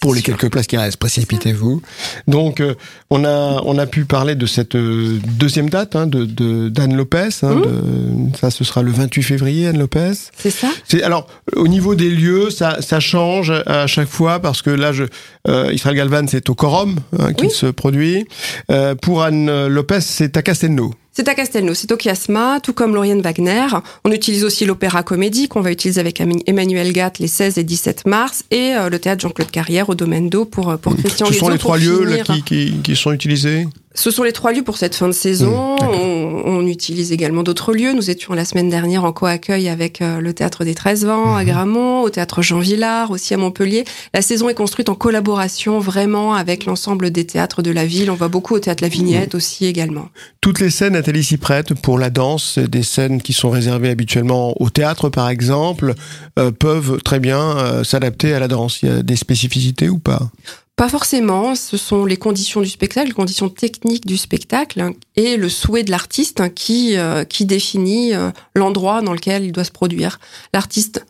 Pour 0.00 0.14
les 0.14 0.20
sûr. 0.20 0.36
quelques 0.36 0.50
places 0.52 0.66
qui 0.66 0.76
restent, 0.76 0.96
précipitez-vous. 0.98 1.82
Donc, 2.28 2.60
euh, 2.60 2.74
on 3.10 3.24
a 3.24 3.60
on 3.64 3.78
a 3.78 3.86
pu 3.86 4.04
parler 4.04 4.34
de 4.34 4.46
cette 4.46 4.74
euh, 4.76 5.18
deuxième 5.38 5.68
date 5.70 5.96
hein, 5.96 6.06
de 6.06 6.24
de- 6.24 6.68
d'Anne 6.68 6.94
Lopez. 6.96 7.28
Hein, 7.42 7.56
de- 7.56 8.36
ça, 8.40 8.50
ce 8.50 8.64
sera 8.64 8.82
le 8.82 8.90
28 8.92 9.22
février, 9.22 9.66
Anne 9.66 9.78
Lopez. 9.78 10.12
C'est 10.36 10.50
ça? 10.50 10.68
C'est 10.86 11.02
alors 11.02 11.26
au 11.56 11.68
niveau 11.68 11.94
des 11.94 12.10
lieux, 12.10 12.50
ça, 12.50 12.78
ça 12.80 13.00
change 13.00 13.52
à 13.66 13.86
chaque 13.86 14.08
fois 14.08 14.38
parce 14.40 14.62
que 14.62 14.70
là, 14.70 14.92
je, 14.92 15.04
euh, 15.48 15.70
Israël 15.72 15.96
Galvan, 15.96 16.26
c'est 16.28 16.48
au 16.50 16.54
Corum 16.54 16.96
hein, 17.18 17.32
qu'il 17.32 17.46
Oui. 17.48 17.52
se 17.54 17.66
produit. 17.66 18.26
Euh, 18.70 18.94
pour 18.94 19.22
Anne 19.22 19.66
Lopez, 19.66 20.00
c'est 20.00 20.36
à 20.36 20.42
Castelnau. 20.42 20.94
C'est 21.16 21.28
à 21.28 21.34
Castelnau, 21.34 21.72
c'est 21.72 21.90
au 21.92 21.96
Chiasma, 21.96 22.60
tout 22.62 22.74
comme 22.74 22.94
Lauriane 22.94 23.22
Wagner. 23.22 23.68
On 24.04 24.12
utilise 24.12 24.44
aussi 24.44 24.66
l'opéra 24.66 25.02
comédie 25.02 25.48
qu'on 25.48 25.62
va 25.62 25.72
utiliser 25.72 25.98
avec 25.98 26.20
Emmanuel 26.20 26.92
Gatt 26.92 27.20
les 27.20 27.26
16 27.26 27.56
et 27.56 27.64
17 27.64 28.06
mars 28.06 28.44
et 28.50 28.74
euh, 28.74 28.90
le 28.90 28.98
théâtre 28.98 29.22
Jean-Claude 29.22 29.50
Carrière 29.50 29.88
au 29.88 29.94
Domaine 29.94 30.28
d'eau 30.28 30.44
pour, 30.44 30.68
euh, 30.68 30.76
pour 30.76 30.94
Christian 30.94 31.24
Ce 31.24 31.32
sont 31.32 31.48
les 31.48 31.56
trois 31.56 31.78
lieux 31.78 32.04
là, 32.04 32.18
qui, 32.18 32.42
qui, 32.42 32.80
qui 32.82 32.96
sont 32.96 33.12
utilisés? 33.12 33.66
Ce 33.98 34.10
sont 34.10 34.22
les 34.22 34.32
trois 34.32 34.52
lieux 34.52 34.62
pour 34.62 34.76
cette 34.76 34.94
fin 34.94 35.08
de 35.08 35.12
saison. 35.12 35.74
Mmh, 35.76 35.84
on, 35.84 36.42
on 36.44 36.66
utilise 36.66 37.12
également 37.12 37.42
d'autres 37.42 37.72
lieux. 37.72 37.92
Nous 37.94 38.10
étions 38.10 38.34
la 38.34 38.44
semaine 38.44 38.68
dernière 38.68 39.04
en 39.04 39.12
co-accueil 39.12 39.68
avec 39.70 40.02
euh, 40.02 40.20
le 40.20 40.32
théâtre 40.34 40.64
des 40.64 40.74
13 40.74 41.06
Vents 41.06 41.34
à 41.34 41.42
Mhm. 41.42 41.48
Gramont, 41.50 42.02
au 42.02 42.10
théâtre 42.10 42.42
Jean 42.42 42.58
Villard, 42.60 43.10
aussi 43.10 43.32
à 43.32 43.38
Montpellier. 43.38 43.84
La 44.14 44.20
saison 44.22 44.48
est 44.50 44.54
construite 44.54 44.90
en 44.90 44.94
collaboration 44.94 45.78
vraiment 45.80 46.34
avec 46.34 46.66
l'ensemble 46.66 47.10
des 47.10 47.24
théâtres 47.24 47.62
de 47.62 47.70
la 47.70 47.86
ville. 47.86 48.10
On 48.10 48.14
va 48.14 48.28
beaucoup 48.28 48.54
au 48.54 48.60
théâtre 48.60 48.82
La 48.82 48.88
Vignette 48.88 49.34
aussi 49.34 49.64
également. 49.66 50.08
Toutes 50.42 50.60
les 50.60 50.70
scènes, 50.70 50.92
Nathalie, 50.92 51.24
s'y 51.24 51.38
prêtent 51.38 51.74
pour 51.74 51.98
la 51.98 52.10
danse, 52.10 52.58
des 52.58 52.82
scènes 52.82 53.22
qui 53.22 53.32
sont 53.32 53.50
réservées 53.50 53.88
habituellement 53.88 54.54
au 54.60 54.68
théâtre, 54.70 55.08
par 55.08 55.30
exemple, 55.30 55.94
euh, 56.38 56.50
peuvent 56.50 56.98
très 57.02 57.18
bien 57.18 57.40
euh, 57.40 57.82
s'adapter 57.82 58.34
à 58.34 58.40
la 58.40 58.48
danse. 58.48 58.82
Il 58.82 58.88
y 58.90 58.92
a 58.92 59.02
des 59.02 59.16
spécificités 59.16 59.88
ou 59.88 59.98
pas? 59.98 60.30
Pas 60.76 60.90
forcément, 60.90 61.54
ce 61.54 61.78
sont 61.78 62.04
les 62.04 62.18
conditions 62.18 62.60
du 62.60 62.68
spectacle, 62.68 63.08
les 63.08 63.14
conditions 63.14 63.48
techniques 63.48 64.04
du 64.04 64.18
spectacle 64.18 64.78
hein, 64.80 64.92
et 65.16 65.38
le 65.38 65.48
souhait 65.48 65.84
de 65.84 65.90
l'artiste 65.90 66.40
hein, 66.42 66.50
qui, 66.50 66.98
euh, 66.98 67.24
qui 67.24 67.46
définit 67.46 68.14
euh, 68.14 68.30
l'endroit 68.54 69.00
dans 69.00 69.14
lequel 69.14 69.44
il 69.44 69.52
doit 69.52 69.64
se 69.64 69.70
produire. 69.70 70.18
L'artiste 70.52 71.06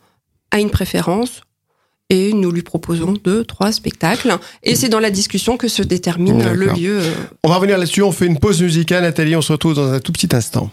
a 0.51 0.59
une 0.61 0.69
préférence 0.69 1.41
et 2.09 2.31
nous 2.31 2.49
lui 2.49 2.61
proposons 2.61 3.11
deux, 3.21 3.43
trois 3.43 3.73
spectacles 3.73 4.37
et 4.63 4.75
c'est 4.75 4.87
dans 4.87 5.01
la 5.01 5.09
discussion 5.11 5.57
que 5.57 5.67
se 5.67 5.83
détermine 5.83 6.53
le 6.53 6.67
lieu. 6.67 6.99
euh. 7.01 7.13
On 7.43 7.49
va 7.49 7.55
revenir 7.55 7.77
là-dessus, 7.77 8.01
on 8.03 8.13
fait 8.13 8.27
une 8.27 8.39
pause 8.39 8.61
musicale, 8.61 9.03
Nathalie, 9.03 9.35
on 9.35 9.41
se 9.41 9.51
retrouve 9.51 9.73
dans 9.73 9.91
un 9.91 9.99
tout 9.99 10.13
petit 10.13 10.33
instant. 10.33 10.71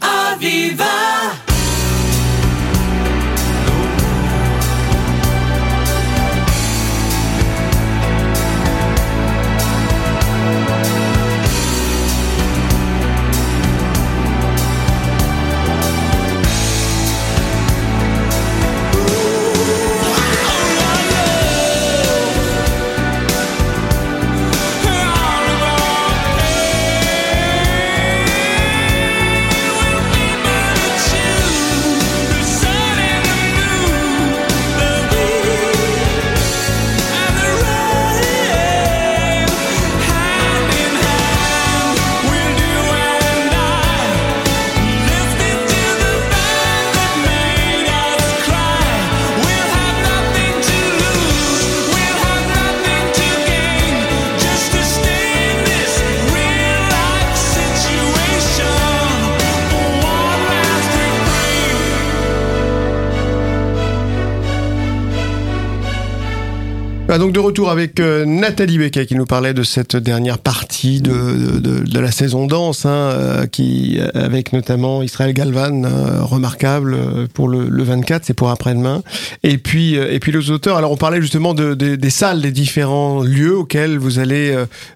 Ah, 67.16 67.18
donc 67.18 67.30
de 67.30 67.38
retour 67.38 67.70
avec 67.70 68.00
euh, 68.00 68.24
Nathalie 68.24 68.76
Becquet 68.76 69.06
qui 69.06 69.14
nous 69.14 69.24
parlait 69.24 69.54
de 69.54 69.62
cette 69.62 69.94
dernière 69.94 70.38
partie 70.38 71.00
de, 71.00 71.12
de, 71.12 71.60
de- 71.60 71.84
de 71.88 71.98
la 72.00 72.10
saison 72.10 72.48
danse, 72.48 72.86
hein, 72.86 72.88
euh, 72.90 73.46
qui 73.46 74.00
euh, 74.00 74.08
avec 74.14 74.52
notamment 74.52 75.00
Israël 75.00 75.32
Galvan, 75.32 75.84
euh, 75.84 76.24
remarquable 76.24 76.94
euh, 76.94 77.28
pour 77.32 77.46
le, 77.48 77.68
le 77.68 77.82
24, 77.84 78.24
c'est 78.24 78.34
pour 78.34 78.50
après-demain. 78.50 79.04
Et 79.44 79.58
puis 79.58 79.96
euh, 79.96 80.10
et 80.12 80.18
puis 80.18 80.32
les 80.32 80.50
auteurs. 80.50 80.76
Alors 80.76 80.90
on 80.90 80.96
parlait 80.96 81.20
justement 81.20 81.54
de, 81.54 81.74
de- 81.74 81.94
des 81.94 82.10
salles, 82.10 82.40
des 82.40 82.50
différents 82.50 83.22
lieux 83.22 83.58
auxquels 83.58 83.96
vous 83.96 84.18
allez, 84.18 84.52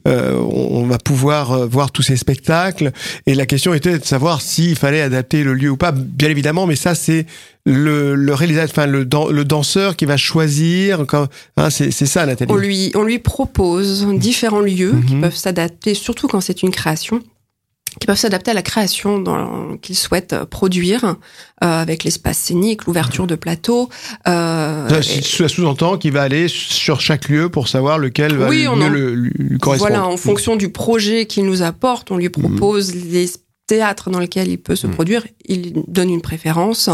euh, 0.08 0.34
on 0.40 0.68
on 0.78 0.86
va 0.88 0.98
pouvoir 0.98 1.68
voir 1.68 1.92
tous 1.92 2.02
ces 2.02 2.16
spectacles. 2.16 2.90
Et 3.28 3.36
la 3.36 3.46
question 3.46 3.74
était 3.74 3.96
de 3.96 4.04
savoir 4.04 4.42
s'il 4.42 4.74
fallait 4.74 5.02
adapter 5.02 5.44
le 5.44 5.54
lieu 5.54 5.70
ou 5.70 5.76
pas. 5.76 5.92
Bien 5.92 6.30
évidemment, 6.30 6.66
mais 6.66 6.74
ça 6.74 6.96
c'est 6.96 7.26
le, 7.72 8.14
le 8.14 8.34
réalisateur, 8.34 8.70
enfin 8.70 8.86
le, 8.86 9.04
dan- 9.04 9.30
le 9.30 9.44
danseur 9.44 9.96
qui 9.96 10.04
va 10.04 10.16
choisir. 10.16 11.04
Hein, 11.56 11.70
c'est 11.70 11.90
ça, 11.92 12.26
Nathalie. 12.26 12.50
On 12.52 12.56
lui, 12.56 12.90
on 12.94 13.02
lui 13.02 13.18
propose 13.18 14.06
différents 14.14 14.60
lieux 14.60 14.94
qui 15.06 15.14
Mhm. 15.14 15.20
peuvent 15.22 15.36
s'adapter, 15.36 15.94
surtout 15.94 16.28
quand 16.28 16.40
c'est 16.40 16.62
une 16.62 16.70
création, 16.70 17.20
qui 18.00 18.06
peuvent 18.06 18.18
s'adapter 18.18 18.50
à 18.52 18.54
la 18.54 18.62
création 18.62 19.18
dans- 19.18 19.76
qu'il 19.78 19.96
souhaite 19.96 20.32
euh, 20.32 20.44
produire, 20.44 21.04
euh, 21.04 21.14
avec 21.66 22.04
l'espace 22.04 22.38
scénique, 22.38 22.84
l'ouverture 22.84 23.26
de 23.26 23.34
plateau. 23.34 23.88
euh, 24.28 24.88
Ça, 24.88 24.98
et- 25.00 25.22
ça 25.22 25.48
sous-entend 25.48 25.98
qu'il 25.98 26.12
va 26.12 26.22
aller 26.22 26.46
sur 26.48 27.00
chaque 27.00 27.28
lieu 27.28 27.48
pour 27.48 27.66
savoir 27.66 27.98
lequel 27.98 28.36
va 28.36 28.48
Oui, 28.48 28.64
le 28.64 28.68
on 28.68 28.76
mieux 28.76 28.84
en- 28.84 28.88
le- 28.90 29.14
lui, 29.14 29.30
lui 29.38 29.58
correspondre. 29.58 29.90
Voilà, 29.90 30.06
en 30.06 30.16
fonction 30.16 30.54
du 30.56 30.68
projet 30.68 31.26
qu'il 31.26 31.44
nous 31.46 31.62
apporte, 31.62 32.10
on 32.12 32.16
lui 32.18 32.28
propose 32.28 32.94
les 32.94 33.30
théâtres 33.68 34.10
dans 34.10 34.18
lesquels 34.18 34.48
il 34.48 34.58
peut 34.58 34.74
se 34.74 34.86
Mhm. 34.88 34.94
produire, 34.94 35.24
il 35.46 35.74
donne 35.86 36.10
une 36.10 36.20
préférence. 36.22 36.90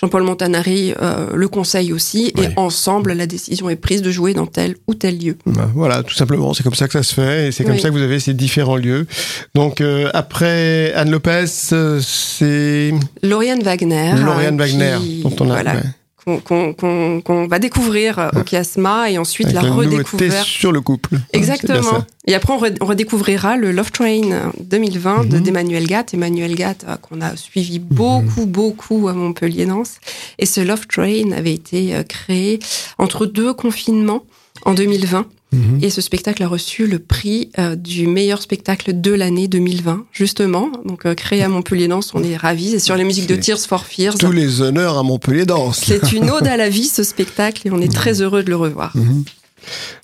Jean-Paul 0.00 0.22
Montanari 0.24 0.92
euh, 1.00 1.28
le 1.34 1.48
conseille 1.48 1.92
aussi, 1.94 2.32
et 2.36 2.48
ensemble, 2.56 3.12
la 3.14 3.26
décision 3.26 3.70
est 3.70 3.76
prise 3.76 4.02
de 4.02 4.10
jouer 4.10 4.34
dans 4.34 4.46
tel 4.46 4.74
ou 4.86 4.92
tel 4.94 5.18
lieu. 5.18 5.36
Bah, 5.46 5.70
Voilà, 5.74 6.02
tout 6.02 6.14
simplement, 6.14 6.52
c'est 6.52 6.62
comme 6.64 6.74
ça 6.74 6.86
que 6.88 6.92
ça 6.92 7.02
se 7.02 7.14
fait, 7.14 7.48
et 7.48 7.52
c'est 7.52 7.64
comme 7.64 7.74
Oui. 7.74 7.80
ça 7.80 7.88
que 7.88 7.94
vous 7.94 8.02
avez 8.02 8.20
ces 8.20 8.34
différents 8.34 8.76
lieux. 8.76 9.06
Donc 9.54 9.80
euh, 9.80 10.10
après 10.12 10.92
Anne 10.94 11.10
Lopez, 11.10 11.44
euh, 11.72 12.00
c'est 12.02 12.92
Lauriane 13.22 13.62
Wagner. 13.62 14.12
Lauriane 14.22 14.60
euh, 14.60 14.64
Wagner, 14.64 14.96
qui- 15.00 15.22
dont 15.22 15.32
on 15.40 15.44
a 15.50 15.54
voilà, 15.54 15.74
ouais, 15.76 15.82
qu'on 16.26 17.46
va 17.48 17.58
découvrir 17.58 18.18
euh, 18.18 18.28
au 18.34 18.44
Chiasma 18.44 19.10
et 19.10 19.18
ensuite 19.18 19.46
avec 19.48 19.62
la 19.62 19.68
nouveauté 19.68 19.96
redécouverte. 19.96 20.44
sur 20.46 20.72
le 20.72 20.80
couple. 20.80 21.10
Exactement. 21.32 22.04
Et 22.26 22.34
après, 22.34 22.52
on, 22.52 22.58
re- 22.60 22.76
on 22.80 22.86
redécouvrira 22.86 23.56
le 23.56 23.70
Love 23.70 23.92
Train 23.92 24.50
2020 24.60 25.28
de 25.28 25.36
Mhm. 25.36 25.42
d'Emmanuel 25.42 25.86
Gatt. 25.86 26.14
Emmanuel 26.14 26.54
Gatt, 26.56 26.84
euh, 26.88 26.96
qu'on 26.96 27.20
a 27.20 27.36
suivi 27.36 27.78
beaucoup, 27.78 28.46
beaucoup 28.46 29.06
à 29.08 29.12
Montpellier 29.12 29.66
Danse. 29.66 29.96
Et 30.38 30.46
ce 30.46 30.60
Love 30.60 30.86
Train 30.88 31.30
avait 31.32 31.54
été 31.54 31.94
euh, 31.94 32.02
créé 32.02 32.58
entre 32.98 33.26
deux 33.26 33.52
confinements 33.54 34.24
en 34.66 34.74
2020. 34.74 35.26
Mhm. 35.52 35.78
Et 35.80 35.90
ce 35.90 36.00
spectacle 36.00 36.42
a 36.42 36.48
reçu 36.48 36.86
le 36.86 36.98
prix 36.98 37.50
euh, 37.58 37.76
du 37.76 38.08
meilleur 38.08 38.42
spectacle 38.42 39.00
de 39.00 39.12
l'année 39.12 39.48
2020, 39.48 40.04
justement. 40.12 40.70
Donc, 40.84 41.06
euh, 41.06 41.14
créé 41.14 41.42
à 41.42 41.48
Montpellier 41.48 41.88
Danse, 41.88 42.12
on 42.14 42.22
est 42.22 42.36
ravis. 42.36 42.74
Et 42.74 42.78
sur 42.80 42.96
les 42.96 43.04
musiques 43.04 43.28
de 43.28 43.36
Tears 43.36 43.60
for 43.60 43.84
Fears. 43.84 44.18
Tous 44.18 44.32
les 44.32 44.60
honneurs 44.60 44.98
à 44.98 45.02
Montpellier 45.02 45.46
Danse. 45.46 45.82
C'est 45.86 46.12
une 46.12 46.30
ode 46.30 46.46
à 46.46 46.56
la 46.56 46.68
vie, 46.68 46.88
ce 46.88 47.04
spectacle, 47.04 47.66
et 47.66 47.70
on 47.70 47.80
est 47.80 47.92
très 47.92 48.20
heureux 48.20 48.42
de 48.42 48.50
le 48.50 48.56
revoir. 48.56 48.94
Mhm. 48.96 49.24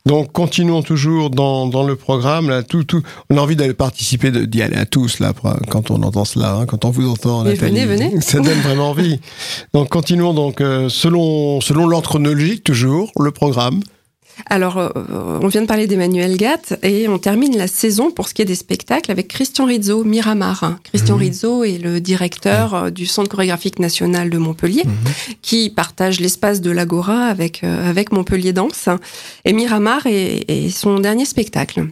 Donc 0.07 0.33
continuons 0.33 0.83
toujours 0.83 1.31
dans, 1.31 1.67
dans 1.67 1.85
le 1.85 1.97
programme. 1.97 2.49
Là, 2.49 2.63
tout, 2.63 2.85
tout, 2.85 3.03
on 3.31 3.39
a 3.39 3.41
envie 3.41 3.57
d'aller 3.57 3.75
participer, 3.75 4.31
d'y 4.31 4.63
aller 4.63 4.77
à 4.77 4.87
tous 4.87 5.21
là 5.21 5.33
quand 5.71 5.91
on 5.91 6.03
entend 6.03 6.25
cela, 6.25 6.55
hein, 6.55 6.67
quand 6.67 6.85
on 6.85 6.91
vous 6.91 7.09
entend. 7.09 7.45
Mais 7.45 7.53
Nathalie. 7.53 7.85
venez, 7.85 7.87
venez. 7.87 8.21
Ça 8.21 8.41
donne 8.41 8.59
vraiment 8.63 8.91
envie. 8.91 9.21
Donc 9.73 9.89
continuons 9.89 10.35
donc 10.35 10.61
euh, 10.61 10.89
selon 10.89 11.61
selon 11.61 11.87
l'ordre 11.87 12.09
chronologique 12.09 12.65
toujours 12.65 13.13
le 13.21 13.31
programme. 13.31 13.83
Alors, 14.47 14.79
euh, 14.79 14.91
on 15.41 15.47
vient 15.49 15.63
de 15.63 15.67
parler 15.67 15.87
d'Emmanuel 15.87 16.37
Gatt 16.37 16.79
et 16.83 17.09
on 17.09 17.19
termine 17.19 17.57
la 17.57 17.67
saison 17.67 18.11
pour 18.11 18.29
ce 18.29 18.35
qui 18.35 18.43
est 18.43 18.47
des 18.47 18.55
spectacles 18.55 19.11
avec 19.11 19.29
Christian 19.29 19.67
Rizzo, 19.67 20.05
Miramar. 20.05 20.79
Christian 20.85 21.17
Rizzo 21.17 21.65
est 21.65 21.79
le 21.79 22.01
directeur 22.01 22.75
euh, 22.75 22.91
du 22.91 23.07
Centre 23.07 23.31
chorégraphique 23.31 23.79
national 23.79 24.31
de 24.31 24.39
Montpellier 24.39 24.85
qui 25.43 25.71
partage 25.71 26.21
l'espace 26.21 26.61
de 26.61 26.71
l'Agora 26.71 27.27
avec, 27.27 27.65
euh, 27.65 27.89
avec 27.89 28.13
Montpellier 28.13 28.53
Danse. 28.53 28.89
Et 29.45 29.53
Miramar 29.53 30.07
est, 30.07 30.45
est 30.49 30.71
son 30.71 30.99
dernier 30.99 31.25
spectacle 31.25 31.87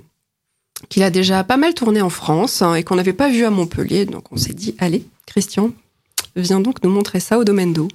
qu'il 0.88 1.02
a 1.02 1.10
déjà 1.10 1.44
pas 1.44 1.56
mal 1.56 1.74
tourné 1.74 2.00
en 2.00 2.10
France 2.10 2.62
hein, 2.62 2.74
et 2.74 2.82
qu'on 2.82 2.96
n'avait 2.96 3.12
pas 3.12 3.28
vu 3.28 3.44
à 3.44 3.50
Montpellier. 3.50 4.06
Donc 4.06 4.32
on 4.32 4.36
s'est 4.36 4.54
dit, 4.54 4.74
allez, 4.78 5.04
Christian, 5.26 5.72
viens 6.36 6.60
donc 6.60 6.82
nous 6.82 6.90
montrer 6.90 7.20
ça 7.20 7.38
au 7.38 7.44
domaine 7.44 7.72
d'eau. 7.72 7.88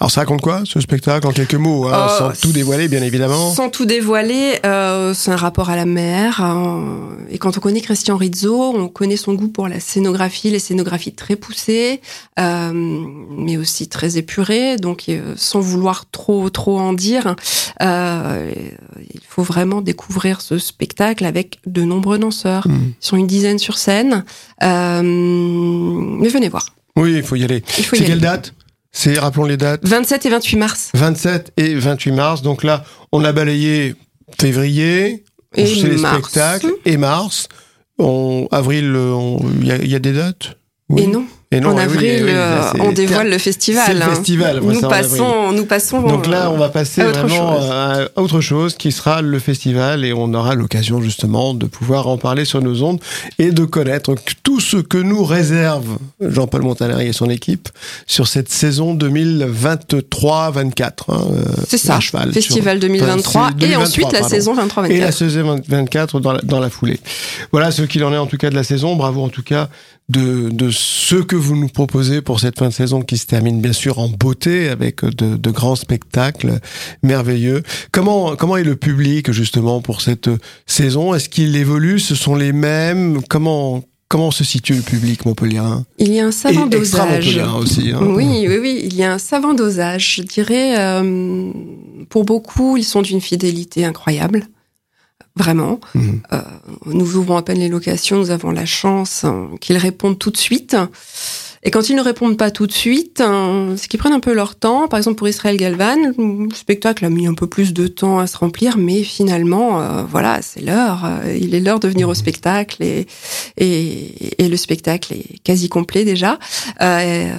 Alors 0.00 0.10
ça 0.12 0.20
raconte 0.20 0.42
quoi 0.42 0.62
ce 0.64 0.80
spectacle 0.80 1.26
en 1.26 1.32
quelques 1.32 1.54
mots, 1.54 1.88
hein, 1.88 2.06
Euh, 2.08 2.18
sans 2.32 2.40
tout 2.40 2.52
dévoiler 2.52 2.86
bien 2.88 3.02
évidemment? 3.02 3.52
Sans 3.54 3.68
tout 3.68 3.84
dévoiler, 3.84 4.58
euh, 4.64 5.12
c'est 5.14 5.30
un 5.32 5.36
rapport 5.36 5.70
à 5.70 5.76
la 5.76 5.86
mer. 5.86 6.40
hein. 6.40 7.08
et 7.30 7.38
quand 7.38 7.56
on 7.56 7.60
connaît 7.60 7.80
Christian 7.80 8.16
Rizzo, 8.16 8.72
on 8.76 8.88
connaît 8.88 9.16
son 9.16 9.34
goût 9.34 9.48
pour 9.48 9.66
la 9.66 9.80
scénographie, 9.80 10.50
les 10.50 10.58
scénographies 10.60 11.12
très 11.12 11.36
poussées, 11.36 12.00
euh, 12.38 12.70
mais 12.74 13.56
aussi 13.56 13.88
très 13.88 14.18
épurées. 14.18 14.76
Donc, 14.76 15.04
euh, 15.08 15.34
sans 15.36 15.60
vouloir 15.60 16.04
trop 16.10 16.48
trop 16.50 16.78
en 16.78 16.92
dire, 16.92 17.34
euh, 17.82 18.52
il 19.12 19.20
faut 19.28 19.42
vraiment 19.42 19.80
découvrir 19.80 20.40
ce 20.42 20.58
spectacle 20.58 21.24
avec 21.24 21.58
de 21.66 21.82
nombreux 21.82 22.18
danseurs. 22.18 22.68
Mhm. 22.68 22.92
Ils 23.00 23.06
sont 23.06 23.16
une 23.16 23.26
dizaine 23.26 23.58
sur 23.58 23.78
scène. 23.78 24.24
Euh, 24.62 25.02
mais 25.02 26.28
venez 26.28 26.48
voir. 26.50 26.66
Oui, 26.96 27.14
il 27.16 27.22
faut 27.22 27.36
y 27.36 27.44
aller. 27.44 27.62
C'est 27.68 27.96
aller. 27.96 28.04
quelle 28.06 28.20
date? 28.20 28.52
C'est 29.00 29.16
rappelons 29.16 29.44
les 29.44 29.56
dates. 29.56 29.86
27 29.86 30.26
et 30.26 30.30
28 30.30 30.56
mars. 30.56 30.90
27 30.92 31.52
et 31.56 31.76
28 31.76 32.10
mars. 32.10 32.42
Donc 32.42 32.64
là, 32.64 32.82
on 33.12 33.24
a 33.24 33.30
balayé 33.30 33.94
février, 34.40 35.24
Et 35.54 35.66
c'est 35.66 35.88
les 35.88 35.98
spectacles 35.98 36.72
et 36.84 36.96
mars. 36.96 37.46
En 37.98 38.48
avril, 38.50 38.98
il 39.60 39.66
y, 39.66 39.88
y, 39.90 39.94
a 39.94 39.98
des 40.00 40.12
dates? 40.12 40.58
Oui. 40.88 41.02
Et 41.02 41.06
non. 41.06 41.24
Et 41.50 41.60
non, 41.60 41.70
en 41.70 41.78
avril, 41.78 42.24
oui, 42.24 42.30
euh, 42.30 42.60
on 42.80 42.92
dévoile 42.92 43.30
le 43.30 43.38
festival. 43.38 43.84
C'est 43.86 43.94
le 43.94 44.02
hein. 44.02 44.10
festival. 44.10 44.60
Nous 44.60 44.82
passons, 44.82 45.50
nous 45.52 45.64
passons. 45.64 46.02
Donc 46.02 46.26
là, 46.26 46.50
on 46.50 46.58
va 46.58 46.68
passer 46.68 47.00
à 47.00 47.08
autre 47.08 47.20
vraiment 47.20 47.58
chose. 47.58 47.70
à 47.70 48.08
autre 48.16 48.40
chose 48.42 48.74
qui 48.74 48.92
sera 48.92 49.22
le 49.22 49.38
festival 49.38 50.04
et 50.04 50.12
on 50.12 50.34
aura 50.34 50.54
l'occasion 50.54 51.00
justement 51.00 51.54
de 51.54 51.64
pouvoir 51.64 52.06
en 52.08 52.18
parler 52.18 52.44
sur 52.44 52.60
nos 52.60 52.82
ondes 52.82 53.00
et 53.38 53.50
de 53.50 53.64
connaître 53.64 54.14
tout 54.42 54.60
ce 54.60 54.76
que 54.76 54.98
nous 54.98 55.24
réserve 55.24 55.96
Jean-Paul 56.20 56.60
Montanari 56.60 57.06
et 57.06 57.14
son 57.14 57.30
équipe 57.30 57.70
sur 58.06 58.28
cette 58.28 58.50
saison 58.50 58.94
2023-24. 58.94 60.90
Hein, 61.08 61.20
c'est 61.66 61.78
ça. 61.78 61.98
Cheval, 61.98 62.30
festival 62.30 62.78
sur... 62.78 62.88
2023 62.88 63.40
enfin, 63.40 63.52
2023 63.52 63.66
et 63.70 63.76
ensuite 63.76 64.02
pardon. 64.02 64.18
la 64.20 64.28
saison 64.28 64.54
23-24. 64.54 64.90
Et 64.90 65.00
la 65.00 65.12
saison 65.12 65.62
24 65.66 66.20
dans 66.20 66.32
la, 66.32 66.42
dans 66.42 66.60
la 66.60 66.68
foulée. 66.68 67.00
Voilà 67.52 67.70
ce 67.70 67.80
qu'il 67.82 68.04
en 68.04 68.12
est 68.12 68.18
en 68.18 68.26
tout 68.26 68.36
cas 68.36 68.50
de 68.50 68.54
la 68.54 68.64
saison. 68.64 68.96
Bravo 68.96 69.24
en 69.24 69.30
tout 69.30 69.42
cas 69.42 69.70
de, 70.08 70.48
de 70.48 70.70
ce 70.70 71.16
que 71.16 71.36
vous 71.36 71.54
nous 71.56 71.68
proposez 71.68 72.22
pour 72.22 72.40
cette 72.40 72.58
fin 72.58 72.68
de 72.68 72.72
saison 72.72 73.02
qui 73.02 73.18
se 73.18 73.26
termine 73.26 73.60
bien 73.60 73.74
sûr 73.74 73.98
en 73.98 74.08
beauté 74.08 74.68
avec 74.70 75.04
de, 75.04 75.36
de 75.36 75.50
grands 75.50 75.76
spectacles 75.76 76.60
merveilleux. 77.02 77.62
Comment 77.92 78.34
comment 78.36 78.56
est 78.56 78.64
le 78.64 78.76
public 78.76 79.30
justement 79.32 79.80
pour 79.82 80.00
cette 80.00 80.30
saison? 80.66 81.14
Est-ce 81.14 81.28
qu'il 81.28 81.54
évolue? 81.56 81.98
Ce 82.00 82.14
sont 82.14 82.34
les 82.36 82.52
mêmes? 82.52 83.20
Comment 83.28 83.82
Comment 84.10 84.30
se 84.30 84.42
situe 84.42 84.72
le 84.72 84.80
public 84.80 85.26
montpelliérain 85.26 85.84
Il 85.98 86.10
y 86.14 86.18
a 86.18 86.24
un 86.26 86.32
savant 86.32 86.64
Et 86.66 86.70
dosage. 86.70 87.38
aussi. 87.60 87.90
Hein. 87.92 88.00
Oui, 88.00 88.46
oui, 88.48 88.56
oui. 88.58 88.80
Il 88.84 88.94
y 88.94 89.02
a 89.02 89.12
un 89.12 89.18
savant 89.18 89.52
dosage. 89.52 90.14
Je 90.16 90.22
dirais, 90.22 90.76
euh, 90.78 91.52
pour 92.08 92.24
beaucoup, 92.24 92.78
ils 92.78 92.84
sont 92.84 93.02
d'une 93.02 93.20
fidélité 93.20 93.84
incroyable. 93.84 94.46
Vraiment. 95.38 95.80
Mmh. 95.94 96.00
Euh, 96.32 96.40
nous 96.86 97.16
ouvrons 97.16 97.36
à 97.36 97.42
peine 97.42 97.58
les 97.58 97.68
locations, 97.68 98.18
nous 98.18 98.30
avons 98.30 98.50
la 98.50 98.66
chance 98.66 99.24
hein, 99.24 99.50
qu'ils 99.60 99.76
répondent 99.76 100.18
tout 100.18 100.30
de 100.30 100.36
suite. 100.36 100.76
Et 101.64 101.70
quand 101.70 101.88
ils 101.88 101.96
ne 101.96 102.02
répondent 102.02 102.36
pas 102.36 102.50
tout 102.50 102.66
de 102.66 102.72
suite, 102.72 103.20
hein, 103.20 103.74
c'est 103.76 103.88
qu'ils 103.88 103.98
prennent 103.98 104.12
un 104.12 104.20
peu 104.20 104.32
leur 104.32 104.54
temps. 104.54 104.86
Par 104.86 104.98
exemple, 104.98 105.16
pour 105.16 105.28
Israël 105.28 105.56
Galvan, 105.56 105.96
le 106.16 106.54
spectacle 106.54 107.04
a 107.04 107.10
mis 107.10 107.26
un 107.26 107.34
peu 107.34 107.46
plus 107.46 107.72
de 107.74 107.88
temps 107.88 108.18
à 108.20 108.26
se 108.26 108.36
remplir, 108.36 108.78
mais 108.78 109.02
finalement, 109.02 109.80
euh, 109.80 110.04
voilà, 110.08 110.40
c'est 110.40 110.60
l'heure. 110.60 111.04
Euh, 111.04 111.36
il 111.40 111.54
est 111.54 111.60
l'heure 111.60 111.80
de 111.80 111.88
venir 111.88 112.08
au 112.08 112.14
spectacle 112.14 112.82
et, 112.82 113.06
et, 113.56 114.42
et, 114.42 114.48
le 114.48 114.56
spectacle 114.56 115.14
est 115.14 115.38
quasi 115.42 115.68
complet 115.68 116.04
déjà. 116.04 116.38
Euh, 116.80 117.32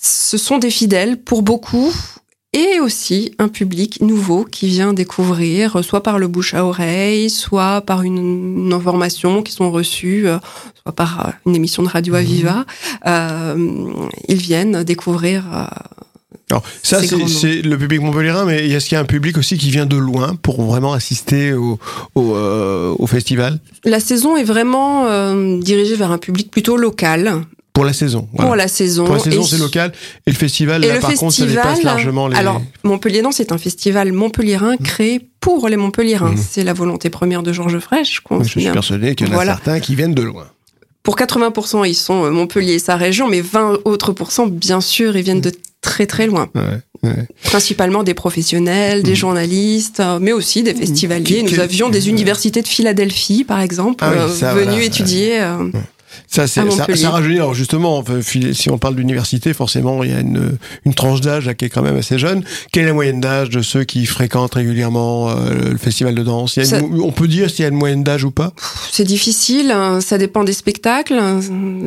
ce 0.00 0.36
sont 0.36 0.58
des 0.58 0.70
fidèles 0.70 1.16
pour 1.16 1.42
beaucoup 1.42 1.92
et 2.52 2.80
aussi 2.80 3.32
un 3.38 3.48
public 3.48 4.00
nouveau 4.00 4.44
qui 4.44 4.68
vient 4.68 4.92
découvrir, 4.94 5.84
soit 5.84 6.02
par 6.02 6.18
le 6.18 6.28
bouche 6.28 6.54
à 6.54 6.64
oreille, 6.64 7.28
soit 7.28 7.82
par 7.82 8.02
une, 8.02 8.64
une 8.66 8.72
information 8.72 9.42
qui 9.42 9.52
sont 9.52 9.70
reçues, 9.70 10.26
euh, 10.26 10.38
soit 10.82 10.92
par 10.92 11.32
une 11.46 11.54
émission 11.54 11.82
de 11.82 11.88
radio 11.88 12.14
Aviva. 12.14 12.64
Euh, 13.06 13.92
ils 14.28 14.38
viennent 14.38 14.82
découvrir. 14.82 15.44
Euh, 15.52 15.66
alors, 16.50 16.62
ça, 16.82 17.02
c'est 17.02 17.60
le 17.60 17.76
public 17.76 18.00
montpelliérain, 18.00 18.46
mais 18.46 18.70
est-ce 18.70 18.86
qu'il 18.86 18.94
y 18.94 18.98
a 18.98 19.02
un 19.02 19.04
public 19.04 19.36
aussi 19.36 19.58
qui 19.58 19.70
vient 19.70 19.84
de 19.84 19.98
loin 19.98 20.34
pour 20.34 20.62
vraiment 20.62 20.94
assister 20.94 21.52
au, 21.52 21.78
au, 22.14 22.34
euh, 22.34 22.94
au 22.98 23.06
festival? 23.06 23.60
La 23.84 24.00
saison 24.00 24.34
est 24.36 24.44
vraiment 24.44 25.06
euh, 25.06 25.58
dirigée 25.60 25.94
vers 25.94 26.10
un 26.10 26.16
public 26.16 26.50
plutôt 26.50 26.78
local, 26.78 27.42
pour 27.78 27.84
la 27.84 27.92
saison. 27.92 28.28
Voilà. 28.32 28.48
Pour 28.48 28.56
la 28.56 28.66
saison. 28.66 29.04
Pour 29.04 29.14
la 29.14 29.20
saison, 29.20 29.44
c'est 29.44 29.58
local. 29.58 29.92
Et 30.26 30.30
le 30.32 30.36
festival, 30.36 30.84
et 30.84 30.88
là, 30.88 30.94
le 30.94 31.00
par 31.00 31.10
festival, 31.10 31.30
contre, 31.30 31.38
ça 31.38 31.46
dépasse 31.46 31.82
largement 31.84 32.26
les. 32.26 32.36
Alors, 32.36 32.60
Montpellier 32.82 33.22
non, 33.22 33.30
c'est 33.30 33.52
un 33.52 33.58
festival 33.58 34.12
montpelliérain 34.12 34.74
mmh. 34.74 34.82
créé 34.82 35.20
pour 35.38 35.68
les 35.68 35.76
Montpelliérains. 35.76 36.32
Mmh. 36.32 36.44
C'est 36.50 36.64
la 36.64 36.72
volonté 36.72 37.08
première 37.08 37.44
de 37.44 37.52
Georges 37.52 37.78
Frêche. 37.78 38.20
Je 38.42 38.48
suis 38.48 38.68
persuadé 38.70 39.14
qu'il 39.14 39.28
y 39.28 39.30
en 39.30 39.34
a 39.34 39.36
voilà. 39.36 39.52
certains 39.52 39.78
qui 39.78 39.94
viennent 39.94 40.14
de 40.14 40.22
loin. 40.22 40.48
Pour 41.04 41.16
80%, 41.16 41.88
ils 41.88 41.94
sont 41.94 42.28
Montpellier 42.32 42.74
et 42.74 42.78
sa 42.80 42.96
région, 42.96 43.28
mais 43.28 43.42
20 43.42 43.78
autres 43.84 44.12
pourcents, 44.12 44.48
bien 44.48 44.80
sûr, 44.80 45.16
ils 45.16 45.22
viennent 45.22 45.40
de 45.40 45.52
très 45.80 46.06
très 46.06 46.26
loin. 46.26 46.48
Ouais, 46.56 47.08
ouais. 47.08 47.28
Principalement 47.44 48.02
des 48.02 48.14
professionnels, 48.14 49.04
des 49.04 49.12
mmh. 49.12 49.14
journalistes, 49.14 50.02
mais 50.20 50.32
aussi 50.32 50.64
des 50.64 50.74
festivaliers. 50.74 51.44
Nous 51.44 51.60
avions 51.60 51.90
des 51.90 52.08
universités 52.08 52.60
de 52.60 52.68
Philadelphie, 52.68 53.44
par 53.44 53.60
exemple, 53.60 54.04
ah 54.04 54.26
oui, 54.26 54.34
ça, 54.34 54.52
venus 54.52 54.66
voilà. 54.66 54.84
étudier. 54.84 55.40
Euh, 55.40 55.70
ça, 56.26 56.46
c'est, 56.46 56.70
ça, 56.70 56.86
ça 56.94 57.10
rajeunit. 57.10 57.36
Alors 57.36 57.54
justement, 57.54 58.04
si 58.52 58.70
on 58.70 58.78
parle 58.78 58.96
d'université, 58.96 59.52
forcément, 59.54 60.02
il 60.04 60.10
y 60.10 60.14
a 60.14 60.20
une, 60.20 60.56
une 60.84 60.94
tranche 60.94 61.20
d'âge 61.20 61.50
qui 61.56 61.64
est 61.64 61.68
quand 61.68 61.82
même 61.82 61.96
assez 61.96 62.18
jeune. 62.18 62.44
Quelle 62.72 62.84
est 62.84 62.86
la 62.86 62.92
moyenne 62.92 63.20
d'âge 63.20 63.50
de 63.50 63.62
ceux 63.62 63.84
qui 63.84 64.06
fréquentent 64.06 64.54
régulièrement 64.54 65.30
euh, 65.30 65.70
le 65.72 65.78
festival 65.78 66.14
de 66.14 66.22
danse? 66.22 66.56
Il 66.56 66.64
y 66.64 66.74
a 66.74 66.78
une, 66.78 67.00
On 67.00 67.12
peut 67.12 67.28
dire 67.28 67.50
s'il 67.50 67.62
y 67.62 67.64
a 67.64 67.68
une 67.68 67.76
moyenne 67.76 68.04
d'âge 68.04 68.24
ou 68.24 68.30
pas? 68.30 68.52
C'est 68.90 69.04
difficile. 69.04 69.70
hein. 69.70 70.00
Ça 70.00 70.18
dépend 70.18 70.44
des 70.44 70.52
spectacles, 70.52 71.20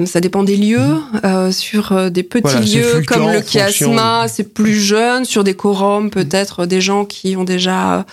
ça 0.05 0.19
dépend 0.21 0.43
des 0.43 0.57
lieux. 0.57 0.79
Mmh. 0.79 1.01
Euh, 1.25 1.51
sur 1.51 2.11
des 2.11 2.23
petits 2.23 2.41
voilà, 2.43 2.59
lieux 2.61 3.03
comme 3.05 3.31
le. 3.31 3.41
Chiasma, 3.41 4.27
c'est 4.27 4.53
plus 4.53 4.79
jeune. 4.79 5.25
Sur 5.25 5.43
des 5.43 5.53
quorums, 5.53 6.09
peut-être 6.09 6.65
des 6.65 6.81
gens 6.81 7.05
qui 7.05 7.35
ont 7.35 7.43
déjà 7.43 8.05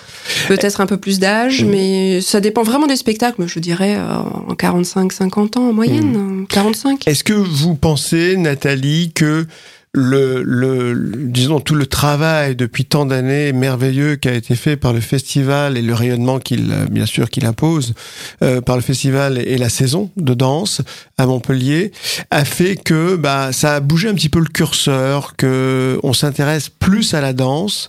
peut-être 0.48 0.80
un 0.80 0.86
peu 0.86 0.96
plus 0.96 1.18
d'âge, 1.18 1.62
mmh. 1.62 1.68
mais 1.68 2.20
ça 2.20 2.40
dépend 2.40 2.62
vraiment 2.62 2.86
des 2.86 2.96
spectacles. 2.96 3.46
Je 3.46 3.58
dirais 3.58 3.96
euh, 3.96 4.16
en 4.48 4.54
45-50 4.54 5.58
ans 5.58 5.68
en 5.68 5.72
moyenne. 5.72 5.97
Mmh. 6.00 6.46
45. 6.48 7.06
Est-ce 7.06 7.24
que 7.24 7.32
vous 7.32 7.74
pensez, 7.74 8.36
Nathalie, 8.36 9.12
que 9.12 9.46
le, 9.92 10.42
le, 10.42 10.94
disons 11.28 11.60
tout 11.60 11.74
le 11.74 11.86
travail 11.86 12.54
depuis 12.54 12.84
tant 12.84 13.06
d'années 13.06 13.52
merveilleux 13.52 14.16
qui 14.16 14.28
a 14.28 14.34
été 14.34 14.54
fait 14.54 14.76
par 14.76 14.92
le 14.92 15.00
festival 15.00 15.76
et 15.78 15.82
le 15.82 15.94
rayonnement 15.94 16.38
qu'il 16.38 16.72
bien 16.90 17.06
sûr 17.06 17.30
qu'il 17.30 17.46
impose 17.46 17.94
euh, 18.42 18.60
par 18.60 18.76
le 18.76 18.82
festival 18.82 19.38
et 19.38 19.56
la 19.56 19.70
saison 19.70 20.10
de 20.16 20.34
danse 20.34 20.82
à 21.16 21.26
Montpellier 21.26 21.92
a 22.30 22.44
fait 22.44 22.76
que 22.76 23.16
bah 23.16 23.52
ça 23.52 23.76
a 23.76 23.80
bougé 23.80 24.08
un 24.08 24.14
petit 24.14 24.28
peu 24.28 24.40
le 24.40 24.48
curseur 24.48 25.36
que 25.36 25.98
on 26.02 26.12
s'intéresse 26.12 26.68
plus 26.68 27.14
à 27.14 27.20
la 27.20 27.32
danse 27.32 27.88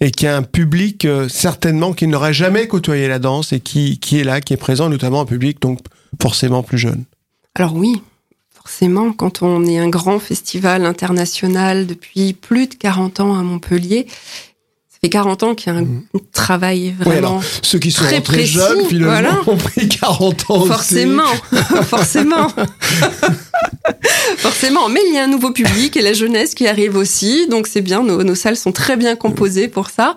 et 0.00 0.12
qu'il 0.12 0.26
y 0.26 0.28
a 0.28 0.36
un 0.36 0.42
public 0.42 1.04
euh, 1.04 1.28
certainement 1.28 1.92
qui 1.92 2.06
n'aurait 2.06 2.32
jamais 2.32 2.68
côtoyé 2.68 3.08
la 3.08 3.18
danse 3.18 3.52
et 3.52 3.60
qui 3.60 3.98
qui 3.98 4.20
est 4.20 4.24
là 4.24 4.40
qui 4.40 4.54
est 4.54 4.58
présent 4.58 4.88
notamment 4.88 5.22
un 5.22 5.26
public 5.26 5.60
donc 5.60 5.80
forcément 6.20 6.62
plus 6.62 6.78
jeune? 6.78 7.04
Alors 7.56 7.74
oui, 7.74 8.02
forcément, 8.50 9.12
quand 9.12 9.42
on 9.42 9.64
est 9.66 9.78
un 9.78 9.88
grand 9.88 10.18
festival 10.20 10.86
international 10.86 11.86
depuis 11.86 12.32
plus 12.32 12.68
de 12.68 12.74
40 12.74 13.20
ans 13.20 13.38
à 13.38 13.42
Montpellier, 13.42 14.06
ça 14.88 14.98
fait 15.02 15.08
40 15.08 15.42
ans 15.42 15.54
qu'il 15.54 15.72
y 15.72 15.76
a 15.76 15.78
un 15.78 15.82
mmh. 15.82 16.02
travail 16.32 16.94
vraiment 16.98 17.38
alors, 17.38 17.44
ceux 17.62 17.78
qui 17.78 17.90
sont 17.90 18.04
très 18.04 18.20
très 18.20 18.44
jeunes 18.44 18.84
finalement 18.86 19.12
voilà. 19.12 19.40
ont 19.48 19.56
pris 19.56 19.88
40 19.88 20.50
ans 20.50 20.64
forcément, 20.66 21.24
forcément. 21.84 22.48
Forcément, 24.38 24.88
mais 24.88 25.00
il 25.08 25.14
y 25.14 25.18
a 25.18 25.24
un 25.24 25.28
nouveau 25.28 25.50
public 25.50 25.96
et 25.96 26.02
la 26.02 26.12
jeunesse 26.12 26.54
qui 26.54 26.66
arrive 26.66 26.96
aussi, 26.96 27.46
donc 27.48 27.66
c'est 27.66 27.82
bien. 27.82 28.02
Nos, 28.02 28.22
nos, 28.22 28.34
salles 28.34 28.56
sont 28.56 28.72
très 28.72 28.96
bien 28.96 29.16
composées 29.16 29.68
pour 29.68 29.90
ça. 29.90 30.16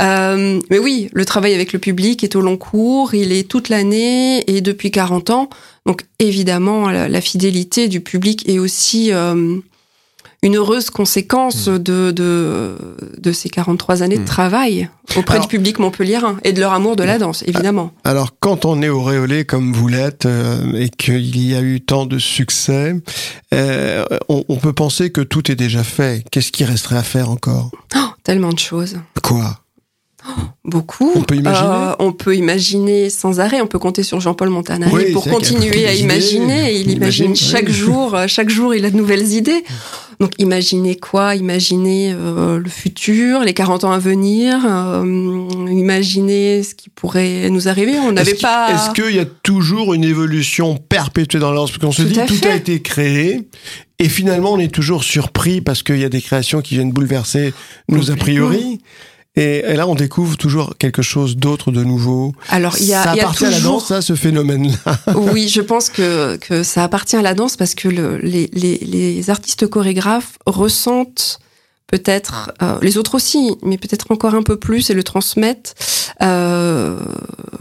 Euh, 0.00 0.58
mais 0.70 0.78
oui, 0.78 1.10
le 1.12 1.24
travail 1.24 1.54
avec 1.54 1.72
le 1.72 1.78
public 1.78 2.24
est 2.24 2.34
au 2.36 2.40
long 2.40 2.56
cours, 2.56 3.14
il 3.14 3.32
est 3.32 3.48
toute 3.48 3.68
l'année 3.68 4.44
et 4.50 4.60
depuis 4.60 4.90
40 4.90 5.30
ans. 5.30 5.50
Donc 5.88 6.04
évidemment, 6.18 6.90
la, 6.90 7.08
la 7.08 7.20
fidélité 7.22 7.88
du 7.88 8.02
public 8.02 8.46
est 8.46 8.58
aussi 8.58 9.10
euh, 9.10 9.56
une 10.42 10.56
heureuse 10.56 10.90
conséquence 10.90 11.66
de, 11.66 12.10
de, 12.10 12.76
de 13.16 13.32
ces 13.32 13.48
43 13.48 14.02
années 14.02 14.18
de 14.18 14.24
travail 14.26 14.90
auprès 15.16 15.36
Alors, 15.36 15.46
du 15.46 15.56
public 15.56 15.78
montpelliérain 15.78 16.36
et 16.44 16.52
de 16.52 16.60
leur 16.60 16.74
amour 16.74 16.94
de 16.94 17.04
la 17.04 17.16
danse, 17.16 17.42
évidemment. 17.46 17.90
Alors, 18.04 18.32
quand 18.38 18.66
on 18.66 18.82
est 18.82 18.90
auréolé 18.90 19.46
comme 19.46 19.72
vous 19.72 19.88
l'êtes 19.88 20.26
euh, 20.26 20.74
et 20.74 20.90
qu'il 20.90 21.42
y 21.42 21.54
a 21.54 21.62
eu 21.62 21.80
tant 21.80 22.04
de 22.04 22.18
succès, 22.18 22.94
euh, 23.54 24.04
on, 24.28 24.44
on, 24.46 24.56
peut 24.56 24.74
penser 24.74 25.08
que 25.10 25.22
tout 25.22 25.50
est 25.50 25.56
déjà 25.56 25.84
fait. 25.84 26.22
Qu'est-ce 26.30 26.52
qui 26.52 26.66
resterait 26.66 26.98
à 26.98 27.02
faire 27.02 27.30
encore? 27.30 27.70
Oh, 27.96 28.10
Tellement 28.24 28.52
de 28.52 28.58
choses. 28.58 28.98
Quoi? 29.22 29.58
Beaucoup. 30.64 31.12
On 31.14 31.22
peut 31.22 31.36
imaginer. 31.36 31.68
Euh, 31.68 31.92
on 31.98 32.12
peut 32.12 32.36
imaginer 32.36 33.08
sans 33.10 33.40
arrêt. 33.40 33.60
On 33.60 33.66
peut 33.66 33.78
compter 33.78 34.02
sur 34.02 34.20
Jean-Paul 34.20 34.50
Montanari 34.50 34.92
oui, 34.94 35.12
pour 35.12 35.26
continuer 35.28 35.86
à 35.86 35.94
imaginer. 35.94 36.72
Il, 36.74 36.90
il 36.90 36.90
imagine, 36.92 37.26
imagine 37.30 37.36
chaque 37.36 37.68
oui. 37.68 37.72
jour. 37.72 38.14
euh, 38.14 38.26
Chaque 38.26 38.50
jour, 38.50 38.74
il 38.74 38.84
a 38.84 38.90
de 38.90 38.96
nouvelles 38.96 39.32
idées. 39.32 39.64
Donc, 40.20 40.32
imaginer 40.38 40.96
quoi? 40.96 41.36
Imaginer 41.36 42.12
euh, 42.12 42.58
le 42.58 42.68
futur, 42.68 43.40
les 43.44 43.54
40 43.54 43.84
ans 43.84 43.92
à 43.92 43.98
venir. 44.00 44.58
Euh, 44.66 45.48
imaginer 45.70 46.62
ce 46.62 46.74
qui 46.74 46.90
pourrait 46.90 47.48
nous 47.50 47.68
arriver. 47.68 47.98
On 48.00 48.12
n'avait 48.12 48.34
pas. 48.34 48.68
Est-ce 48.72 48.90
qu'il 48.90 49.14
y 49.16 49.20
a 49.20 49.24
toujours 49.24 49.94
une 49.94 50.04
évolution 50.04 50.76
perpétuée 50.76 51.38
dans 51.38 51.52
l'ordre? 51.52 51.70
Parce 51.70 51.78
qu'on 51.78 51.92
se 51.92 52.02
dit 52.02 52.18
tout 52.26 52.34
fait. 52.34 52.50
a 52.50 52.56
été 52.56 52.82
créé. 52.82 53.48
Et 54.00 54.08
finalement, 54.08 54.52
on 54.52 54.58
est 54.58 54.72
toujours 54.72 55.02
surpris 55.02 55.60
parce 55.60 55.82
qu'il 55.82 55.98
y 55.98 56.04
a 56.04 56.08
des 56.08 56.20
créations 56.20 56.60
qui 56.62 56.74
viennent 56.74 56.92
bouleverser 56.92 57.52
nos 57.88 58.10
a 58.10 58.16
priori. 58.16 58.80
Et, 59.36 59.58
et, 59.58 59.74
là, 59.74 59.86
on 59.86 59.94
découvre 59.94 60.36
toujours 60.36 60.74
quelque 60.78 61.02
chose 61.02 61.36
d'autre, 61.36 61.70
de 61.70 61.84
nouveau. 61.84 62.32
Alors, 62.48 62.76
il 62.80 62.86
y 62.86 62.94
a, 62.94 63.04
ça 63.04 63.14
y 63.14 63.20
a 63.20 63.22
appartient 63.22 63.44
toujours... 63.44 63.54
à 63.54 63.58
la 63.58 63.60
danse, 63.60 63.86
ça, 63.86 64.02
ce 64.02 64.14
phénomène-là. 64.16 64.98
oui, 65.32 65.48
je 65.48 65.60
pense 65.60 65.90
que, 65.90 66.36
que 66.36 66.62
ça 66.64 66.82
appartient 66.82 67.16
à 67.16 67.22
la 67.22 67.34
danse 67.34 67.56
parce 67.56 67.74
que 67.74 67.88
le, 67.88 68.16
les, 68.18 68.50
les, 68.52 68.78
les 68.78 69.30
artistes 69.30 69.66
chorégraphes 69.68 70.38
ressentent 70.46 71.38
peut-être 71.86 72.52
euh, 72.62 72.78
les 72.82 72.98
autres 72.98 73.14
aussi, 73.14 73.56
mais 73.62 73.78
peut-être 73.78 74.10
encore 74.10 74.34
un 74.34 74.42
peu 74.42 74.56
plus 74.58 74.90
et 74.90 74.94
le 74.94 75.02
transmettre 75.02 75.72
euh, 76.20 76.98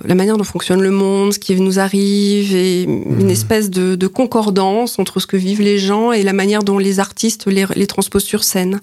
la 0.03 0.15
manière 0.15 0.35
dont 0.37 0.43
fonctionne 0.43 0.81
le 0.81 0.91
monde, 0.91 1.33
ce 1.33 1.39
qui 1.39 1.55
nous 1.61 1.79
arrive 1.79 2.53
et 2.55 2.83
une 2.83 3.23
Mhm. 3.23 3.29
espèce 3.29 3.69
de, 3.69 3.95
de 3.95 4.07
concordance 4.07 4.99
entre 4.99 5.19
ce 5.21 5.27
que 5.27 5.37
vivent 5.37 5.61
les 5.61 5.79
gens 5.79 6.11
et 6.11 6.23
la 6.23 6.33
manière 6.33 6.63
dont 6.63 6.77
les 6.77 6.99
artistes 6.99 7.47
les, 7.47 7.65
les 7.75 7.87
transposent 7.87 8.25
sur 8.25 8.43
scène. 8.43 8.81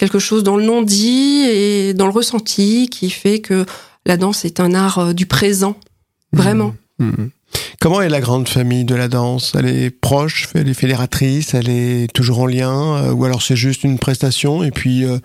Quelque 0.00 0.18
chose 0.18 0.42
dans 0.42 0.56
le 0.56 0.64
non-dit 0.64 1.42
et 1.46 1.92
dans 1.94 2.06
le 2.06 2.12
ressenti 2.12 2.88
qui 2.90 3.10
fait 3.10 3.40
que 3.40 3.66
la 4.06 4.16
danse 4.16 4.46
est 4.46 4.58
un 4.58 4.72
art 4.72 4.98
euh, 4.98 5.12
du 5.12 5.26
présent, 5.26 5.76
vraiment. 6.32 6.74
Mhm. 6.98 7.30
Comment 7.82 8.00
est 8.00 8.08
la 8.08 8.20
grande 8.20 8.48
famille 8.48 8.84
de 8.84 8.94
la 8.94 9.08
danse? 9.08 9.52
Elle 9.58 9.66
est 9.66 9.90
proche, 9.90 10.48
elle 10.54 10.68
est 10.68 10.74
fédératrice, 10.74 11.52
elle 11.52 11.68
est 11.68 12.10
toujours 12.14 12.38
en 12.40 12.46
lien, 12.46 12.96
euh, 12.96 13.12
ou 13.12 13.24
alors 13.26 13.42
c'est 13.42 13.56
juste 13.56 13.84
une 13.84 13.98
prestation 13.98 14.62
et 14.64 14.70
puis 14.70 15.04
euh, 15.04 15.18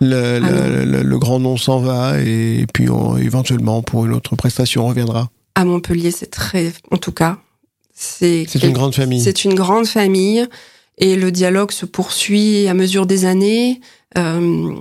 le, 0.00 0.40
Ah 0.42 0.50
le- 0.70 0.84
le- 0.86 1.02
le 1.02 1.18
grand 1.18 1.38
nom 1.40 1.56
s'en 1.58 1.78
va 1.80 2.18
et 2.20 2.64
puis 2.72 2.88
on- 2.88 3.16
éventuellement 3.18 3.82
pour 3.82 4.06
une 4.06 4.12
autre 4.14 4.36
prestation 4.36 4.84
on 4.86 4.88
reviendra. 4.88 5.28
À 5.54 5.64
Montpellier, 5.66 6.10
c'est 6.12 6.30
très, 6.30 6.72
en 6.90 6.96
tout 6.96 7.12
cas, 7.12 7.38
c'est 7.94 8.46
C'est 8.48 8.62
une 8.62 8.72
grande 8.72 8.94
famille. 8.94 9.20
C'est 9.20 9.44
une 9.44 9.54
grande 9.54 9.86
famille 9.86 10.46
et 10.98 11.16
le 11.16 11.30
dialogue 11.30 11.72
se 11.72 11.86
poursuit 11.86 12.68
à 12.68 12.74
mesure 12.74 13.04
des 13.06 13.24
années. 13.24 13.80
Euh, 14.18 14.72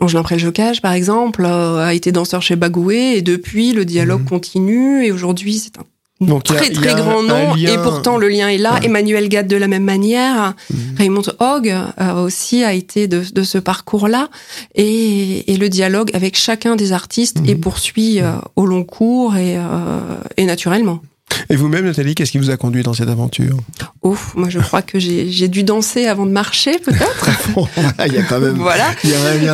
Angelin 0.00 0.22
Préjocage, 0.24 0.82
par 0.82 0.92
exemple, 0.92 1.44
euh, 1.46 1.78
a 1.86 1.94
été 1.94 2.10
danseur 2.12 2.42
chez 2.42 2.56
Bagoué 2.56 3.16
et 3.16 3.22
depuis 3.22 3.72
le 3.72 3.84
dialogue 3.84 4.22
Mhm. 4.22 4.28
continue 4.28 5.04
et 5.06 5.12
aujourd'hui 5.12 5.54
c'est 5.58 5.78
un 5.78 5.84
Donc, 6.20 6.50
a- 6.50 6.54
très 6.54 6.70
très 6.70 6.94
grand 6.94 7.22
nom 7.22 7.54
lien- 7.54 7.72
et 7.72 7.76
pourtant 7.78 8.18
le 8.18 8.28
lien 8.28 8.48
est 8.48 8.58
là. 8.58 8.74
Ouais. 8.74 8.86
Emmanuel 8.86 9.28
Gade 9.28 9.46
de 9.46 9.56
la 9.56 9.68
même 9.68 9.84
manière. 9.84 10.54
Mhm. 10.70 10.78
Raymond 10.98 11.22
Hogg 11.38 11.68
euh, 11.68 12.22
aussi 12.24 12.64
a 12.64 12.72
été 12.72 13.06
de, 13.06 13.22
de 13.32 13.42
ce 13.44 13.56
parcours-là 13.58 14.30
et, 14.74 15.52
et 15.52 15.56
le 15.56 15.68
dialogue 15.68 16.10
avec 16.12 16.36
chacun 16.36 16.74
des 16.76 16.92
artistes 16.92 17.40
Mhm. 17.40 17.48
est 17.48 17.54
poursuit 17.56 18.20
euh, 18.20 18.32
au 18.56 18.66
long 18.66 18.82
cours 18.84 19.36
et, 19.36 19.56
euh, 19.56 19.62
et 20.36 20.44
naturellement. 20.44 21.00
Et 21.50 21.56
vous-même 21.56 21.84
Nathalie, 21.84 22.14
qu'est-ce 22.14 22.32
qui 22.32 22.38
vous 22.38 22.50
a 22.50 22.56
conduit 22.56 22.82
dans 22.82 22.94
cette 22.94 23.08
aventure? 23.08 23.58
Ouf, 24.02 24.34
moi 24.34 24.48
je 24.48 24.58
crois 24.60 24.80
que 24.82 24.98
j'ai 24.98 25.48
dû 25.48 25.62
danser 25.62 26.06
avant 26.06 26.24
de 26.26 26.30
marcher 26.30 26.78
peut-être. 26.78 27.28
Il 28.06 28.12
y 28.14 28.18
a 28.18 28.22
quand 28.22 28.40
même 28.40 28.56
voilà. 28.56 28.94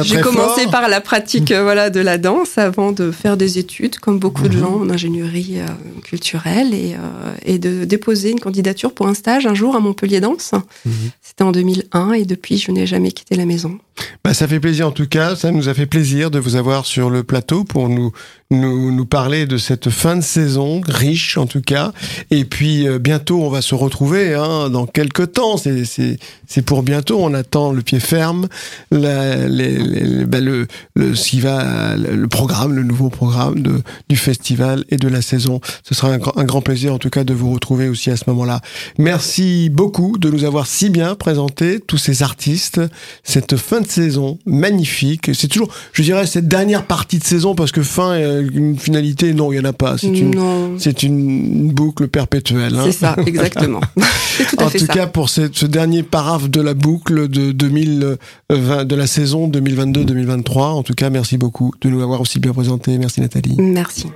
J'ai 0.02 0.20
commencé 0.20 0.62
fort. 0.62 0.70
par 0.70 0.88
la 0.88 1.00
pratique 1.00 1.50
euh, 1.50 1.62
voilà 1.62 1.90
de 1.90 2.00
la 2.00 2.16
danse 2.18 2.58
avant 2.58 2.92
de 2.92 3.10
faire 3.10 3.36
des 3.36 3.58
études 3.58 3.98
comme 3.98 4.18
beaucoup 4.18 4.48
de 4.48 4.54
Mhm. 4.54 4.60
gens 4.60 4.74
en 4.80 4.90
ingénierie 4.90 5.54
euh, 5.58 5.66
culturelle 6.04 6.74
et, 6.74 6.94
euh, 6.94 7.32
et 7.44 7.58
de 7.58 7.84
déposer 7.84 8.30
une 8.30 8.40
candidature 8.40 8.92
pour 8.92 9.08
un 9.08 9.14
stage 9.14 9.46
un 9.46 9.54
jour 9.54 9.74
à 9.74 9.80
Montpellier 9.80 10.20
Danse. 10.20 10.52
Mhm. 10.84 10.92
C'était 11.22 11.44
en 11.44 11.52
2001 11.52 12.12
et 12.12 12.24
depuis 12.24 12.58
je 12.58 12.70
n'ai 12.72 12.86
jamais 12.86 13.10
quitté 13.12 13.34
la 13.36 13.46
maison. 13.46 13.78
Bah, 14.24 14.34
ça 14.34 14.46
fait 14.48 14.60
plaisir 14.60 14.86
en 14.88 14.90
tout 14.92 15.06
cas, 15.08 15.34
ça 15.36 15.50
nous 15.50 15.68
a 15.68 15.74
fait 15.74 15.86
plaisir 15.86 16.30
de 16.30 16.38
vous 16.38 16.56
avoir 16.56 16.86
sur 16.86 17.10
le 17.10 17.22
plateau 17.22 17.64
pour 17.64 17.88
nous 17.88 18.12
nous, 18.52 18.90
nous 18.90 19.06
parler 19.06 19.46
de 19.46 19.58
cette 19.58 19.90
fin 19.90 20.16
de 20.16 20.22
saison 20.22 20.80
riche 20.84 21.38
en 21.38 21.46
tout 21.46 21.60
cas. 21.60 21.92
Et 22.32 22.44
puis 22.44 22.86
euh, 22.88 22.98
bientôt 22.98 23.42
on 23.44 23.48
va 23.48 23.62
se 23.62 23.76
retrouver 23.76 24.34
hein, 24.34 24.70
dans 24.70 24.86
quelques 24.86 25.32
temps. 25.34 25.56
C'est 25.56 25.84
c'est 25.84 26.18
c'est 26.48 26.62
pour 26.62 26.82
bientôt. 26.82 27.18
On 27.20 27.32
attend 27.32 27.72
le 27.72 27.80
pied 27.82 28.00
ferme, 28.00 28.48
la, 28.90 29.46
les, 29.46 29.78
les- 29.78 30.24
bah, 30.24 30.40
le 30.40 30.66
le 30.96 31.14
ce 31.14 31.30
qui 31.30 31.40
va 31.40 31.96
le 31.96 32.26
programme, 32.26 32.74
le 32.74 32.82
nouveau 32.82 33.08
programme 33.08 33.60
de 33.62 33.82
du 34.08 34.16
festival 34.16 34.84
et 34.90 34.96
de 34.96 35.06
la 35.08 35.22
saison. 35.22 35.60
Ce 35.84 35.94
sera 35.94 36.12
un, 36.12 36.18
un 36.36 36.44
grand 36.44 36.60
plaisir 36.60 36.92
en 36.92 36.98
tout 36.98 37.10
cas 37.10 37.22
de 37.24 37.32
vous 37.34 37.52
retrouver 37.52 37.88
aussi 37.88 38.10
à 38.10 38.16
ce 38.16 38.24
moment-là. 38.28 38.60
Merci 38.98 39.70
beaucoup 39.70 40.18
de 40.18 40.28
nous 40.28 40.44
avoir 40.44 40.66
si 40.66 40.90
bien 40.90 41.14
présenté 41.14 41.78
tous 41.80 41.98
ces 41.98 42.22
artistes 42.24 42.80
cette 43.22 43.56
fin 43.56 43.80
de 43.80 43.86
saison 43.90 44.38
magnifique. 44.46 45.30
C'est 45.34 45.48
toujours, 45.48 45.68
je 45.92 46.02
dirais, 46.02 46.26
cette 46.26 46.48
dernière 46.48 46.84
partie 46.84 47.18
de 47.18 47.24
saison 47.24 47.54
parce 47.54 47.72
que 47.72 47.82
fin, 47.82 48.12
euh, 48.12 48.48
une 48.52 48.78
finalité, 48.78 49.32
non, 49.34 49.52
il 49.52 49.56
y 49.56 49.60
en 49.60 49.64
a 49.64 49.72
pas. 49.72 49.98
C'est 49.98 50.06
une, 50.08 50.34
Non, 50.34 50.72
c'est 50.78 51.02
une 51.02 51.70
boucle 51.72 52.08
perpétuelle. 52.08 52.74
hein. 52.76 52.82
c'est 52.86 52.92
ça, 52.92 53.16
exactement. 53.26 53.80
c'est 54.36 54.44
tout 54.46 54.56
à 54.60 54.64
En 54.66 54.68
fait 54.68 54.78
tout 54.78 54.86
ça. 54.86 54.92
cas, 54.94 55.06
pour 55.06 55.28
ce, 55.28 55.42
ce 55.52 55.66
dernier 55.66 56.02
paraphe 56.02 56.48
de 56.50 56.60
la 56.60 56.74
boucle 56.74 57.28
de 57.28 57.52
2020, 57.52 58.84
de 58.84 58.94
la 58.96 59.06
saison 59.06 59.48
2022-2023. 59.48 60.58
En 60.60 60.82
tout 60.82 60.94
cas, 60.94 61.10
merci 61.10 61.36
beaucoup 61.38 61.72
de 61.80 61.88
nous 61.88 62.02
avoir 62.02 62.20
aussi 62.20 62.38
bien 62.38 62.52
présenté. 62.52 62.96
Merci 62.98 63.20
Nathalie. 63.20 63.56
Merci. 63.58 64.06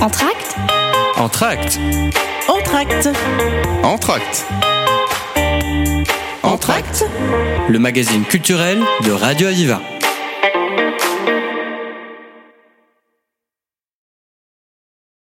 Entracte, 0.00 0.56
Entracte. 1.16 1.78
entracte, 2.48 3.08
Entracte. 3.84 4.46
Entracte. 6.42 7.04
Le 7.68 7.78
magazine 7.78 8.24
culturel 8.24 8.80
de 9.04 9.12
Radio 9.12 9.46
Aviva. 9.46 9.80